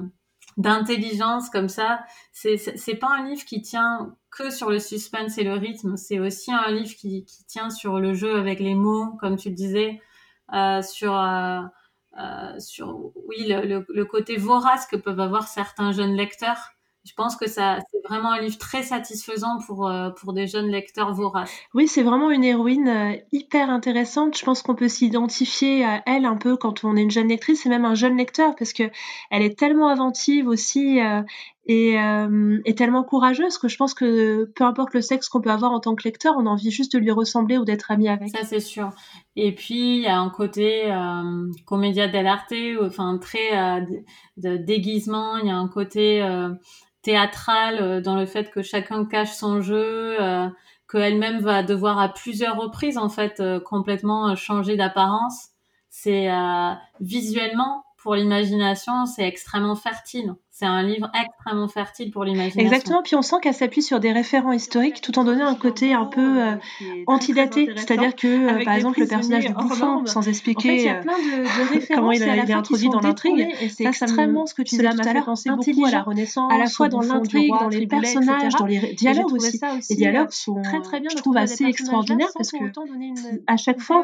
d'intelligence 0.58 1.50
comme 1.50 1.70
ça, 1.70 2.04
c'est 2.34 2.58
c'est 2.58 2.96
pas 2.96 3.08
un 3.10 3.26
livre 3.28 3.46
qui 3.46 3.62
tient 3.62 4.16
que 4.30 4.50
sur 4.50 4.70
le 4.70 4.80
suspense 4.80 5.38
et 5.38 5.44
le 5.44 5.54
rythme, 5.54 5.98
c'est 5.98 6.20
aussi 6.20 6.52
un 6.52 6.70
livre 6.72 6.94
qui, 6.96 7.26
qui 7.26 7.46
tient 7.46 7.70
sur 7.70 8.00
le 8.00 8.14
jeu 8.14 8.36
avec 8.38 8.60
les 8.60 8.76
mots, 8.76 9.18
comme 9.20 9.38
tu 9.38 9.50
le 9.50 9.56
disais, 9.56 10.02
euh, 10.54 10.82
sur 10.82 11.16
euh, 11.16 12.60
sur 12.60 13.14
oui 13.28 13.48
le, 13.48 13.86
le, 13.88 14.06
côté 14.06 14.36
vorace 14.36 14.86
que 14.88 14.98
peuvent 14.98 15.20
avoir 15.20 15.48
certains 15.48 15.94
jeunes 15.94 16.16
lecteurs 16.16 16.74
je 17.04 17.14
pense 17.16 17.36
que 17.36 17.50
ça, 17.50 17.80
c'est 17.92 18.08
vraiment 18.08 18.32
un 18.32 18.42
livre 18.42 18.60
très 18.60 18.84
satisfaisant 18.84 19.58
pour, 19.66 19.88
euh, 19.88 20.12
pour 20.12 20.34
des 20.34 20.46
jeunes 20.46 20.68
lecteurs 20.68 21.14
voraces. 21.14 21.52
Oui, 21.74 21.88
c'est 21.88 22.04
vraiment 22.04 22.30
une 22.30 22.44
héroïne 22.44 22.88
euh, 22.88 23.16
hyper 23.32 23.72
intéressante. 23.72 24.38
Je 24.38 24.46
pense 24.46 24.62
qu'on 24.62 24.76
peut 24.76 24.88
s'identifier 24.88 25.84
à 25.84 26.04
elle 26.06 26.26
un 26.26 26.38
peu 26.38 26.58
quand 26.58 26.84
on 26.84 26.96
est 26.96 27.02
une 27.02 27.10
jeune 27.10 27.30
lectrice 27.30 27.66
et 27.66 27.70
même 27.70 27.86
un 27.86 27.96
jeune 27.96 28.18
lecteur 28.18 28.56
parce 28.56 28.72
que 28.72 28.84
elle 29.32 29.42
est 29.42 29.58
tellement 29.58 29.90
inventive 29.90 30.48
aussi 30.48 31.00
euh, 31.02 31.24
et, 31.66 31.94
est 31.94 32.78
tellement 32.78 33.04
courageuse 33.04 33.58
que 33.58 33.68
je 33.68 33.78
pense 33.78 33.94
que 33.94 34.46
peu 34.56 34.64
importe 34.64 34.94
le 34.94 35.02
sexe 35.02 35.30
qu'on 35.30 35.42
peut 35.42 35.52
avoir 35.52 35.72
en 35.72 35.80
tant 35.80 35.96
que 35.96 36.04
lecteur, 36.04 36.36
on 36.38 36.46
a 36.46 36.50
envie 36.50 36.70
juste 36.70 36.94
de 36.94 37.00
lui 37.00 37.12
ressembler 37.12 37.58
ou 37.58 37.66
d'être 37.66 37.92
ami 37.92 38.10
avec. 38.10 38.30
Ça, 38.30 38.44
c'est 38.44 38.60
sûr. 38.60 38.90
Et 39.36 39.56
puis, 39.56 39.98
il 39.98 40.02
y 40.02 40.08
a 40.08 40.20
un 40.20 40.30
côté 40.30 40.94
comédia 41.66 42.08
dell'arte, 42.08 42.54
enfin, 42.82 43.18
très 43.20 43.86
de 44.38 44.58
déguisement. 44.58 45.38
Il 45.38 45.48
y 45.48 45.52
a 45.52 45.56
un 45.56 45.68
côté 45.70 46.22
théâtrale 47.02 47.80
euh, 47.82 48.02
dans 48.02 48.16
le 48.16 48.26
fait 48.26 48.52
que 48.52 48.62
chacun 48.62 49.06
cache 49.06 49.34
son 49.34 49.62
jeu, 49.62 50.22
euh, 50.22 50.48
qu'elle-même 50.90 51.40
va 51.40 51.64
devoir 51.64 52.00
à 52.00 52.10
plusieurs 52.10 52.58
reprises 52.58 52.98
en 52.98 53.10
fait 53.10 53.40
euh, 53.40 53.60
complètement 53.60 54.36
changer 54.36 54.76
d'apparence. 54.76 55.50
C'est 55.90 56.30
visuellement 57.02 57.84
pour 58.02 58.16
l'imagination, 58.16 59.06
c'est 59.06 59.28
extrêmement 59.28 59.76
fertile. 59.76 60.34
C'est 60.50 60.66
un 60.66 60.84
livre 60.84 61.10
extrêmement 61.20 61.68
fertile 61.68 62.12
pour 62.12 62.24
l'imagination. 62.24 62.62
Exactement, 62.62 63.02
puis 63.04 63.16
on 63.16 63.22
sent 63.22 63.38
qu'elle 63.42 63.54
s'appuie 63.54 63.82
sur 63.82 64.00
des 64.00 64.12
référents 64.12 64.52
historiques 64.52 65.02
tout 65.02 65.18
en 65.18 65.24
donnant 65.24 65.48
un 65.48 65.56
côté 65.56 65.94
un 65.94 66.06
peu 66.06 66.42
euh, 66.42 66.56
antidaté. 67.08 67.70
C'est-à-dire 67.76 68.16
que, 68.16 68.28
euh, 68.28 68.64
par 68.64 68.76
exemple, 68.76 69.00
le 69.00 69.08
personnage 69.08 69.46
du 69.46 69.54
bouffon, 69.54 70.06
sans 70.06 70.28
expliquer 70.28 70.92
euh, 70.92 71.02
comment 71.94 72.12
il 72.12 72.24
a 72.24 72.38
été 72.38 72.54
introduit 72.54 72.90
dans 72.90 73.00
l'intrigue, 73.00 73.48
c'est 73.70 73.86
extrêmement 73.86 74.46
ce 74.46 74.54
que 74.54 74.62
tu 74.62 74.76
disais 74.76 74.90
tout 74.90 75.08
à 75.08 75.14
l'heure, 75.14 75.26
beaucoup 75.26 75.86
à 75.86 75.92
la 75.92 76.02
Renaissance, 76.04 76.52
à 76.52 76.58
la 76.58 76.68
fois 76.68 76.90
dans 76.90 77.02
l'intrigue, 77.02 77.52
dans 77.52 77.70
les 77.70 77.88
personnages, 77.88 78.54
dans 78.56 78.66
les 78.66 78.94
dialogues 78.94 79.34
aussi. 79.34 79.60
Les 79.90 79.96
dialogues 79.96 80.32
sont, 80.32 80.62
très, 80.62 80.82
très 80.82 81.00
bien, 81.00 81.10
je 81.10 81.18
trouve, 81.18 81.38
assez 81.38 81.66
extraordinaires 81.66 82.30
parce 82.36 82.52
que 82.52 82.58
à 83.48 83.58
chaque 83.58 83.80
fois, 83.80 84.04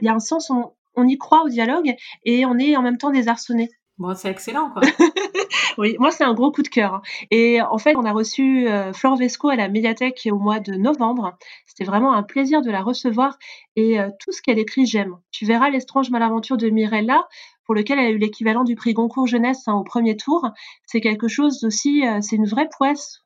il 0.00 0.04
y 0.04 0.08
a 0.08 0.14
un 0.14 0.20
sens, 0.20 0.50
on 0.96 1.06
y 1.06 1.18
croit 1.18 1.42
au 1.44 1.48
dialogue 1.48 1.94
et 2.24 2.46
on 2.46 2.58
est 2.58 2.76
en 2.76 2.82
même 2.82 2.98
temps 2.98 3.10
désarçonné. 3.10 3.70
Bon, 3.96 4.12
c'est 4.16 4.28
excellent, 4.28 4.70
quoi. 4.70 4.82
oui, 5.78 5.94
moi, 6.00 6.10
c'est 6.10 6.24
un 6.24 6.34
gros 6.34 6.50
coup 6.50 6.62
de 6.62 6.68
cœur. 6.68 6.94
Hein. 6.94 7.02
Et 7.30 7.62
en 7.62 7.78
fait, 7.78 7.94
on 7.96 8.04
a 8.04 8.10
reçu 8.10 8.66
euh, 8.66 8.92
Flore 8.92 9.16
Vesco 9.16 9.48
à 9.50 9.56
la 9.56 9.68
médiathèque 9.68 10.28
au 10.32 10.38
mois 10.38 10.58
de 10.58 10.74
novembre. 10.74 11.36
C'était 11.66 11.84
vraiment 11.84 12.12
un 12.12 12.24
plaisir 12.24 12.60
de 12.60 12.72
la 12.72 12.82
recevoir. 12.82 13.38
Et 13.76 14.00
euh, 14.00 14.10
tout 14.18 14.32
ce 14.32 14.42
qu'elle 14.42 14.58
écrit, 14.58 14.84
j'aime. 14.84 15.16
Tu 15.30 15.46
verras 15.46 15.70
L'estrange 15.70 16.10
malaventure 16.10 16.56
de 16.56 16.70
Mirella, 16.70 17.28
pour 17.66 17.76
lequel 17.76 18.00
elle 18.00 18.06
a 18.06 18.10
eu 18.10 18.18
l'équivalent 18.18 18.64
du 18.64 18.74
prix 18.74 18.94
Goncourt 18.94 19.28
Jeunesse 19.28 19.62
hein, 19.68 19.74
au 19.74 19.84
premier 19.84 20.16
tour. 20.16 20.50
C'est 20.86 21.00
quelque 21.00 21.28
chose 21.28 21.62
aussi, 21.62 22.04
euh, 22.04 22.18
c'est 22.20 22.34
une 22.34 22.46
vraie 22.46 22.68
prouesse. 22.68 23.22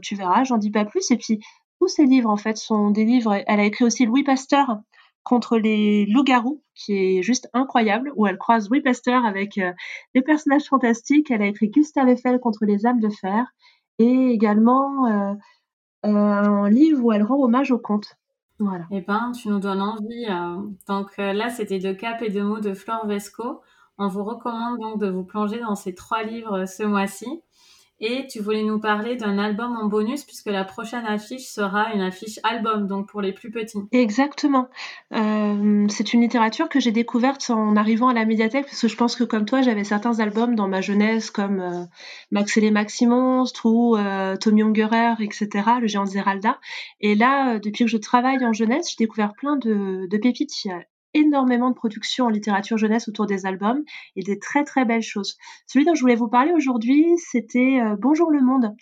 tu 0.00 0.14
verras, 0.14 0.44
j'en 0.44 0.56
dis 0.56 0.70
pas 0.70 0.86
plus. 0.86 1.10
Et 1.10 1.18
puis, 1.18 1.38
tous 1.80 1.88
ces 1.88 2.06
livres, 2.06 2.30
en 2.30 2.38
fait, 2.38 2.56
sont 2.56 2.90
des 2.90 3.04
livres. 3.04 3.42
Elle 3.46 3.60
a 3.60 3.64
écrit 3.64 3.84
aussi 3.84 4.06
Louis 4.06 4.24
Pasteur, 4.24 4.78
contre 5.24 5.58
les 5.58 6.06
loups-garous, 6.06 6.62
qui 6.74 6.94
est 6.94 7.22
juste 7.22 7.48
incroyable, 7.52 8.12
où 8.16 8.26
elle 8.26 8.38
croise 8.38 8.68
Louis 8.68 8.82
avec 9.06 9.58
euh, 9.58 9.72
des 10.14 10.22
personnages 10.22 10.64
fantastiques. 10.64 11.30
Elle 11.30 11.42
a 11.42 11.46
écrit 11.46 11.68
Gustave 11.68 12.08
Eiffel 12.08 12.40
contre 12.40 12.64
les 12.64 12.86
âmes 12.86 13.00
de 13.00 13.08
fer, 13.08 13.46
et 13.98 14.30
également 14.30 15.06
euh, 15.06 15.34
euh, 16.06 16.08
un 16.08 16.68
livre 16.68 17.04
où 17.04 17.12
elle 17.12 17.22
rend 17.22 17.42
hommage 17.42 17.70
au 17.70 17.78
conte. 17.78 18.16
Voilà. 18.58 18.84
Eh 18.90 19.00
ben, 19.00 19.32
tu 19.32 19.48
nous 19.48 19.58
donnes 19.58 19.82
envie. 19.82 20.26
Donc 20.86 21.16
là, 21.16 21.48
c'était 21.48 21.80
de 21.80 21.92
cap 21.92 22.22
et 22.22 22.30
de 22.30 22.42
mots 22.42 22.60
de 22.60 22.74
Flore 22.74 23.06
Vesco. 23.06 23.60
On 23.98 24.06
vous 24.06 24.22
recommande 24.22 24.78
donc 24.78 25.00
de 25.00 25.08
vous 25.08 25.24
plonger 25.24 25.58
dans 25.58 25.74
ces 25.74 25.94
trois 25.94 26.22
livres 26.22 26.66
ce 26.66 26.84
mois-ci. 26.84 27.42
Et 28.04 28.26
tu 28.26 28.40
voulais 28.40 28.64
nous 28.64 28.80
parler 28.80 29.14
d'un 29.14 29.38
album 29.38 29.76
en 29.80 29.86
bonus 29.86 30.24
puisque 30.24 30.46
la 30.46 30.64
prochaine 30.64 31.06
affiche 31.06 31.46
sera 31.46 31.92
une 31.94 32.00
affiche 32.00 32.40
album, 32.42 32.88
donc 32.88 33.08
pour 33.08 33.22
les 33.22 33.32
plus 33.32 33.52
petits. 33.52 33.78
Exactement. 33.92 34.68
Euh, 35.14 35.86
c'est 35.88 36.12
une 36.12 36.20
littérature 36.20 36.68
que 36.68 36.80
j'ai 36.80 36.90
découverte 36.90 37.48
en 37.50 37.76
arrivant 37.76 38.08
à 38.08 38.14
la 38.14 38.24
médiathèque 38.24 38.66
parce 38.66 38.80
que 38.80 38.88
je 38.88 38.96
pense 38.96 39.14
que 39.14 39.22
comme 39.22 39.44
toi, 39.44 39.62
j'avais 39.62 39.84
certains 39.84 40.18
albums 40.18 40.56
dans 40.56 40.66
ma 40.66 40.80
jeunesse 40.80 41.30
comme 41.30 41.60
euh, 41.60 41.84
Max 42.32 42.56
et 42.56 42.60
les 42.60 42.72
Maximonstres 42.72 43.66
ou 43.66 43.96
euh, 43.96 44.36
Tommy 44.36 44.64
Ungerer, 44.64 45.14
etc., 45.20 45.48
le 45.80 45.86
géant 45.86 46.04
Zeralda. 46.04 46.58
Et 47.00 47.14
là, 47.14 47.60
depuis 47.60 47.84
que 47.84 47.90
je 47.90 47.98
travaille 47.98 48.44
en 48.44 48.52
jeunesse, 48.52 48.90
j'ai 48.90 49.04
découvert 49.04 49.32
plein 49.32 49.54
de, 49.54 50.08
de 50.10 50.16
pépites 50.18 50.50
énormément 51.14 51.70
de 51.70 51.74
production 51.74 52.26
en 52.26 52.28
littérature 52.28 52.78
jeunesse 52.78 53.08
autour 53.08 53.26
des 53.26 53.46
albums 53.46 53.82
et 54.16 54.22
des 54.22 54.38
très 54.38 54.64
très 54.64 54.84
belles 54.84 55.02
choses. 55.02 55.36
Celui 55.66 55.84
dont 55.84 55.94
je 55.94 56.00
voulais 56.00 56.14
vous 56.14 56.28
parler 56.28 56.52
aujourd'hui, 56.52 57.06
c'était 57.18 57.80
euh, 57.80 57.96
Bonjour 57.98 58.30
le 58.30 58.40
monde. 58.40 58.74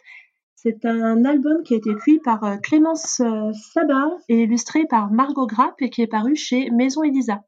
C'est 0.54 0.84
un 0.84 1.24
album 1.24 1.62
qui 1.64 1.72
a 1.72 1.78
été 1.78 1.90
écrit 1.90 2.18
par 2.18 2.44
euh, 2.44 2.56
Clémence 2.58 3.20
euh, 3.20 3.50
Sabat 3.72 4.10
et 4.28 4.42
illustré 4.42 4.84
par 4.84 5.10
Margot 5.10 5.46
Grapp 5.46 5.80
et 5.80 5.88
qui 5.88 6.02
est 6.02 6.06
paru 6.06 6.36
chez 6.36 6.70
Maison 6.70 7.02
Elisa. 7.02 7.40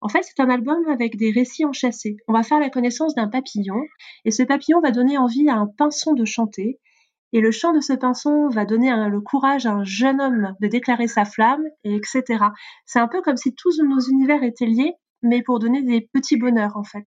En 0.00 0.08
fait, 0.08 0.22
c'est 0.22 0.40
un 0.40 0.48
album 0.48 0.78
avec 0.88 1.16
des 1.16 1.30
récits 1.30 1.64
enchâssés. 1.64 2.16
On 2.28 2.32
va 2.32 2.42
faire 2.42 2.60
la 2.60 2.70
connaissance 2.70 3.14
d'un 3.14 3.28
papillon 3.28 3.82
et 4.24 4.30
ce 4.30 4.42
papillon 4.42 4.80
va 4.80 4.90
donner 4.90 5.18
envie 5.18 5.48
à 5.48 5.56
un 5.56 5.66
pinson 5.66 6.14
de 6.14 6.24
chanter 6.24 6.78
et 7.32 7.40
le 7.40 7.50
chant 7.50 7.72
de 7.72 7.80
ce 7.80 7.92
pinson 7.92 8.48
va 8.48 8.64
donner 8.64 8.94
le 9.08 9.20
courage 9.20 9.66
à 9.66 9.72
un 9.72 9.84
jeune 9.84 10.20
homme 10.20 10.54
de 10.60 10.68
déclarer 10.68 11.08
sa 11.08 11.24
flamme, 11.24 11.64
et 11.84 11.94
etc. 11.94 12.22
C'est 12.84 13.00
un 13.00 13.08
peu 13.08 13.20
comme 13.22 13.36
si 13.36 13.54
tous 13.54 13.80
nos 13.82 14.00
univers 14.00 14.42
étaient 14.42 14.66
liés, 14.66 14.94
mais 15.22 15.42
pour 15.42 15.58
donner 15.58 15.82
des 15.82 16.08
petits 16.12 16.36
bonheurs 16.36 16.76
en 16.76 16.84
fait. 16.84 17.06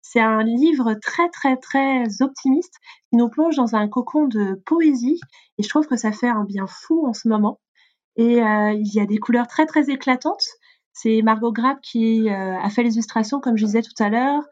C'est 0.00 0.20
un 0.20 0.42
livre 0.42 0.94
très 0.94 1.28
très 1.28 1.56
très 1.56 2.22
optimiste 2.22 2.74
qui 3.08 3.16
nous 3.16 3.28
plonge 3.28 3.56
dans 3.56 3.76
un 3.76 3.88
cocon 3.88 4.26
de 4.26 4.60
poésie 4.66 5.20
et 5.58 5.62
je 5.62 5.68
trouve 5.68 5.86
que 5.86 5.96
ça 5.96 6.12
fait 6.12 6.28
un 6.28 6.44
bien 6.44 6.66
fou 6.66 7.06
en 7.06 7.12
ce 7.12 7.28
moment. 7.28 7.60
Et 8.16 8.42
euh, 8.42 8.72
il 8.72 8.92
y 8.94 9.00
a 9.00 9.06
des 9.06 9.18
couleurs 9.18 9.46
très 9.46 9.64
très 9.66 9.90
éclatantes, 9.90 10.44
C'est 10.92 11.22
Margot 11.22 11.52
Grapp 11.52 11.80
qui 11.80 12.28
a 12.28 12.68
fait 12.70 12.82
les 12.82 12.94
illustrations, 12.94 13.40
comme 13.40 13.56
je 13.56 13.64
disais 13.64 13.82
tout 13.82 14.02
à 14.02 14.08
l'heure. 14.08 14.42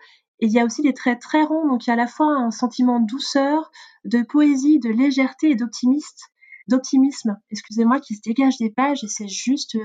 Et 0.41 0.47
il 0.47 0.53
y 0.53 0.59
a 0.59 0.65
aussi 0.65 0.83
des 0.83 0.95
traits 0.95 1.21
très 1.21 1.43
ronds, 1.43 1.69
donc 1.69 1.87
il 1.87 1.91
y 1.91 1.91
a 1.91 1.95
à 1.95 1.97
la 1.97 2.07
fois 2.07 2.35
un 2.35 2.51
sentiment 2.51 2.99
de 2.99 3.07
douceur, 3.07 3.71
de 4.05 4.23
poésie, 4.23 4.79
de 4.79 4.91
légèreté 4.91 5.51
et 5.51 5.57
d'optimisme, 5.57 7.37
excusez-moi, 7.51 8.01
qui 8.01 8.15
se 8.15 8.23
dégage 8.25 8.59
des 8.59 8.71
pages 8.71 9.05
et 9.05 9.09
c'est 9.09 9.29
juste 9.29 9.77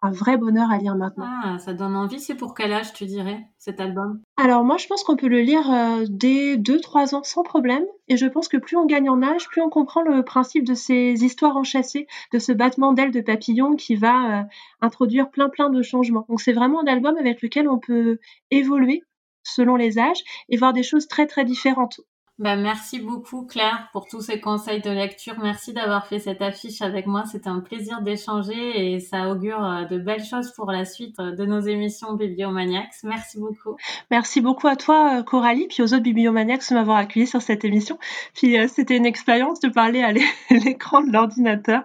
un 0.00 0.12
vrai 0.12 0.36
bonheur 0.36 0.70
à 0.70 0.78
lire 0.78 0.94
maintenant. 0.94 1.26
Ah, 1.26 1.58
ça 1.58 1.74
donne 1.74 1.96
envie. 1.96 2.20
C'est 2.20 2.36
pour 2.36 2.54
quel 2.54 2.72
âge, 2.72 2.92
tu 2.92 3.04
dirais, 3.04 3.40
cet 3.58 3.80
album? 3.80 4.20
Alors 4.36 4.62
moi, 4.64 4.76
je 4.76 4.86
pense 4.86 5.02
qu'on 5.02 5.16
peut 5.16 5.28
le 5.28 5.40
lire 5.40 5.70
euh, 5.70 6.04
dès 6.08 6.56
2-3 6.56 7.16
ans 7.16 7.24
sans 7.24 7.42
problème. 7.42 7.84
Et 8.06 8.16
je 8.16 8.26
pense 8.26 8.48
que 8.48 8.56
plus 8.56 8.76
on 8.76 8.86
gagne 8.86 9.10
en 9.10 9.22
âge, 9.22 9.48
plus 9.48 9.60
on 9.60 9.70
comprend 9.70 10.02
le 10.02 10.22
principe 10.22 10.64
de 10.64 10.74
ces 10.74 11.24
histoires 11.24 11.56
enchâssées, 11.56 12.06
de 12.32 12.38
ce 12.38 12.52
battement 12.52 12.92
d'ailes 12.92 13.10
de 13.10 13.20
papillon 13.20 13.74
qui 13.74 13.96
va 13.96 14.40
euh, 14.40 14.42
introduire 14.80 15.30
plein 15.30 15.48
plein 15.48 15.68
de 15.68 15.82
changements. 15.82 16.26
Donc 16.28 16.40
c'est 16.40 16.52
vraiment 16.52 16.80
un 16.80 16.86
album 16.86 17.16
avec 17.16 17.42
lequel 17.42 17.68
on 17.68 17.78
peut 17.78 18.18
évoluer 18.50 19.02
selon 19.42 19.74
les 19.74 19.98
âges 19.98 20.22
et 20.48 20.56
voir 20.56 20.72
des 20.72 20.82
choses 20.84 21.08
très 21.08 21.26
très 21.26 21.44
différentes. 21.44 22.00
Bah, 22.38 22.54
merci 22.54 23.00
beaucoup 23.00 23.46
Claire 23.46 23.88
pour 23.92 24.06
tous 24.06 24.20
ces 24.20 24.40
conseils 24.40 24.80
de 24.80 24.90
lecture. 24.90 25.34
Merci 25.42 25.72
d'avoir 25.72 26.06
fait 26.06 26.20
cette 26.20 26.40
affiche 26.40 26.82
avec 26.82 27.06
moi. 27.06 27.24
C'était 27.26 27.48
un 27.48 27.58
plaisir 27.58 28.00
d'échanger 28.00 28.92
et 28.92 29.00
ça 29.00 29.28
augure 29.28 29.64
euh, 29.64 29.86
de 29.86 29.98
belles 29.98 30.24
choses 30.24 30.52
pour 30.52 30.70
la 30.70 30.84
suite 30.84 31.18
euh, 31.18 31.34
de 31.34 31.44
nos 31.44 31.58
émissions 31.58 32.12
Bibliomaniacs. 32.12 32.94
Merci 33.02 33.40
beaucoup. 33.40 33.76
Merci 34.12 34.40
beaucoup 34.40 34.68
à 34.68 34.76
toi 34.76 35.18
euh, 35.18 35.22
Coralie 35.24 35.66
puis 35.66 35.82
aux 35.82 35.92
autres 35.92 36.04
Bibliomaniacs 36.04 36.62
de 36.70 36.74
m'avoir 36.74 36.98
accueilli 36.98 37.26
sur 37.26 37.42
cette 37.42 37.64
émission. 37.64 37.98
Puis 38.34 38.56
c'était 38.68 38.96
une 38.96 39.06
expérience 39.06 39.58
de 39.58 39.68
parler 39.68 40.04
à 40.04 40.12
l'écran 40.50 41.02
de 41.02 41.10
l'ordinateur 41.10 41.82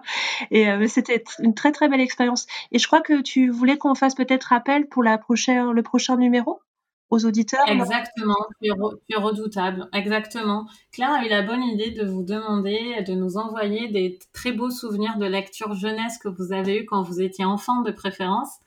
et 0.52 0.68
c'était 0.86 1.24
une 1.40 1.54
très 1.54 1.72
très 1.72 1.88
belle 1.88 2.00
expérience. 2.00 2.46
Et 2.70 2.78
je 2.78 2.86
crois 2.86 3.00
que 3.00 3.22
tu 3.22 3.50
voulais 3.50 3.76
qu'on 3.76 3.96
fasse 3.96 4.14
peut-être 4.14 4.52
appel 4.52 4.86
pour 4.86 5.02
la 5.02 5.18
prochaine, 5.18 5.72
le 5.72 5.82
prochain 5.82 6.16
numéro? 6.16 6.60
Auditeurs. 7.18 7.66
Exactement, 7.68 8.36
tu 8.62 8.68
es, 8.68 9.16
redoutable. 9.16 9.88
Exactement. 9.92 10.66
Claire 10.92 11.12
a 11.12 11.24
eu 11.24 11.28
la 11.28 11.42
bonne 11.42 11.62
idée 11.62 11.90
de 11.90 12.04
vous 12.04 12.22
demander 12.22 13.02
de 13.06 13.14
nous 13.14 13.36
envoyer 13.36 13.88
des 13.88 14.18
très 14.32 14.52
beaux 14.52 14.70
souvenirs 14.70 15.16
de 15.18 15.26
lecture 15.26 15.74
jeunesse 15.74 16.18
que 16.18 16.28
vous 16.28 16.52
avez 16.52 16.78
eu 16.78 16.86
quand 16.86 17.02
vous 17.02 17.20
étiez 17.20 17.44
enfant 17.44 17.82
de 17.82 17.90
préférence. 17.90 18.58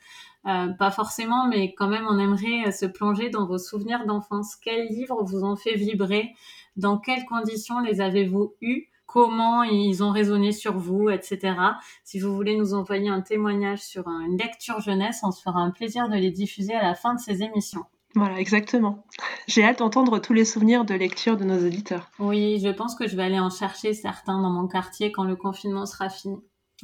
Euh, 0.46 0.68
pas 0.70 0.92
forcément, 0.92 1.48
mais 1.48 1.74
quand 1.74 1.88
même, 1.88 2.08
on 2.10 2.18
aimerait 2.18 2.72
se 2.72 2.86
plonger 2.86 3.30
dans 3.30 3.46
vos 3.46 3.58
souvenirs 3.58 4.06
d'enfance. 4.06 4.56
Quels 4.56 4.88
livres 4.88 5.24
vous 5.24 5.44
ont 5.44 5.58
fait 5.58 5.76
vibrer? 5.76 6.34
Dans 6.78 6.98
quelles 6.98 7.26
conditions 7.26 7.80
les 7.82 8.00
avez-vous 8.00 8.56
eus? 8.62 8.88
Comment 9.08 9.64
ils 9.64 10.04
ont 10.04 10.12
résonné 10.12 10.52
sur 10.52 10.78
vous, 10.78 11.10
etc. 11.10 11.56
Si 12.04 12.20
vous 12.20 12.34
voulez 12.36 12.56
nous 12.56 12.74
envoyer 12.74 13.10
un 13.10 13.22
témoignage 13.22 13.80
sur 13.80 14.08
une 14.08 14.38
lecture 14.38 14.80
jeunesse, 14.80 15.22
on 15.24 15.32
se 15.32 15.42
fera 15.42 15.60
un 15.60 15.72
plaisir 15.72 16.08
de 16.08 16.16
les 16.16 16.32
diffuser 16.32 16.74
à 16.74 16.84
la 16.84 16.94
fin 16.94 17.16
de 17.16 17.20
ces 17.20 17.42
émissions. 17.42 17.86
Voilà, 18.16 18.40
exactement. 18.40 19.06
J'ai 19.48 19.64
hâte 19.64 19.80
d'entendre 19.80 20.20
tous 20.20 20.34
les 20.34 20.46
souvenirs 20.46 20.86
de 20.86 20.94
lecture 20.94 21.38
de 21.38 21.44
nos 21.44 21.66
auditeurs. 21.66 22.10
Oui, 22.20 22.60
je 22.64 22.70
pense 22.70 22.96
que 22.96 23.08
je 23.08 23.16
vais 23.16 23.24
aller 23.24 23.40
en 23.40 23.50
chercher 23.50 23.94
certains 23.94 24.42
dans 24.42 24.50
mon 24.50 24.68
quartier 24.68 25.12
quand 25.12 25.24
le 25.24 25.36
confinement 25.36 25.86
sera 25.86 26.10
fini. 26.10 26.38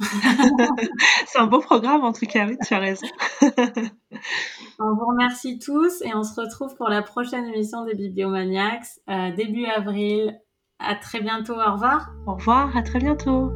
C'est 1.26 1.38
un 1.38 1.46
beau 1.46 1.60
programme 1.60 2.02
en 2.02 2.12
tout 2.12 2.26
cas, 2.26 2.46
oui, 2.46 2.56
tu 2.66 2.74
as 2.74 2.78
raison. 2.78 3.06
on 3.42 4.94
vous 4.94 5.06
remercie 5.06 5.58
tous 5.58 6.02
et 6.02 6.14
on 6.14 6.24
se 6.24 6.40
retrouve 6.40 6.74
pour 6.74 6.88
la 6.88 7.02
prochaine 7.02 7.46
émission 7.46 7.84
des 7.84 7.94
Bibliomaniacs 7.94 8.86
euh, 9.08 9.30
début 9.34 9.66
avril. 9.66 10.40
À 10.80 10.96
très 10.96 11.20
bientôt, 11.20 11.54
au 11.54 11.72
revoir. 11.72 12.10
Au 12.26 12.34
revoir, 12.34 12.76
à 12.76 12.82
très 12.82 12.98
bientôt. 12.98 13.52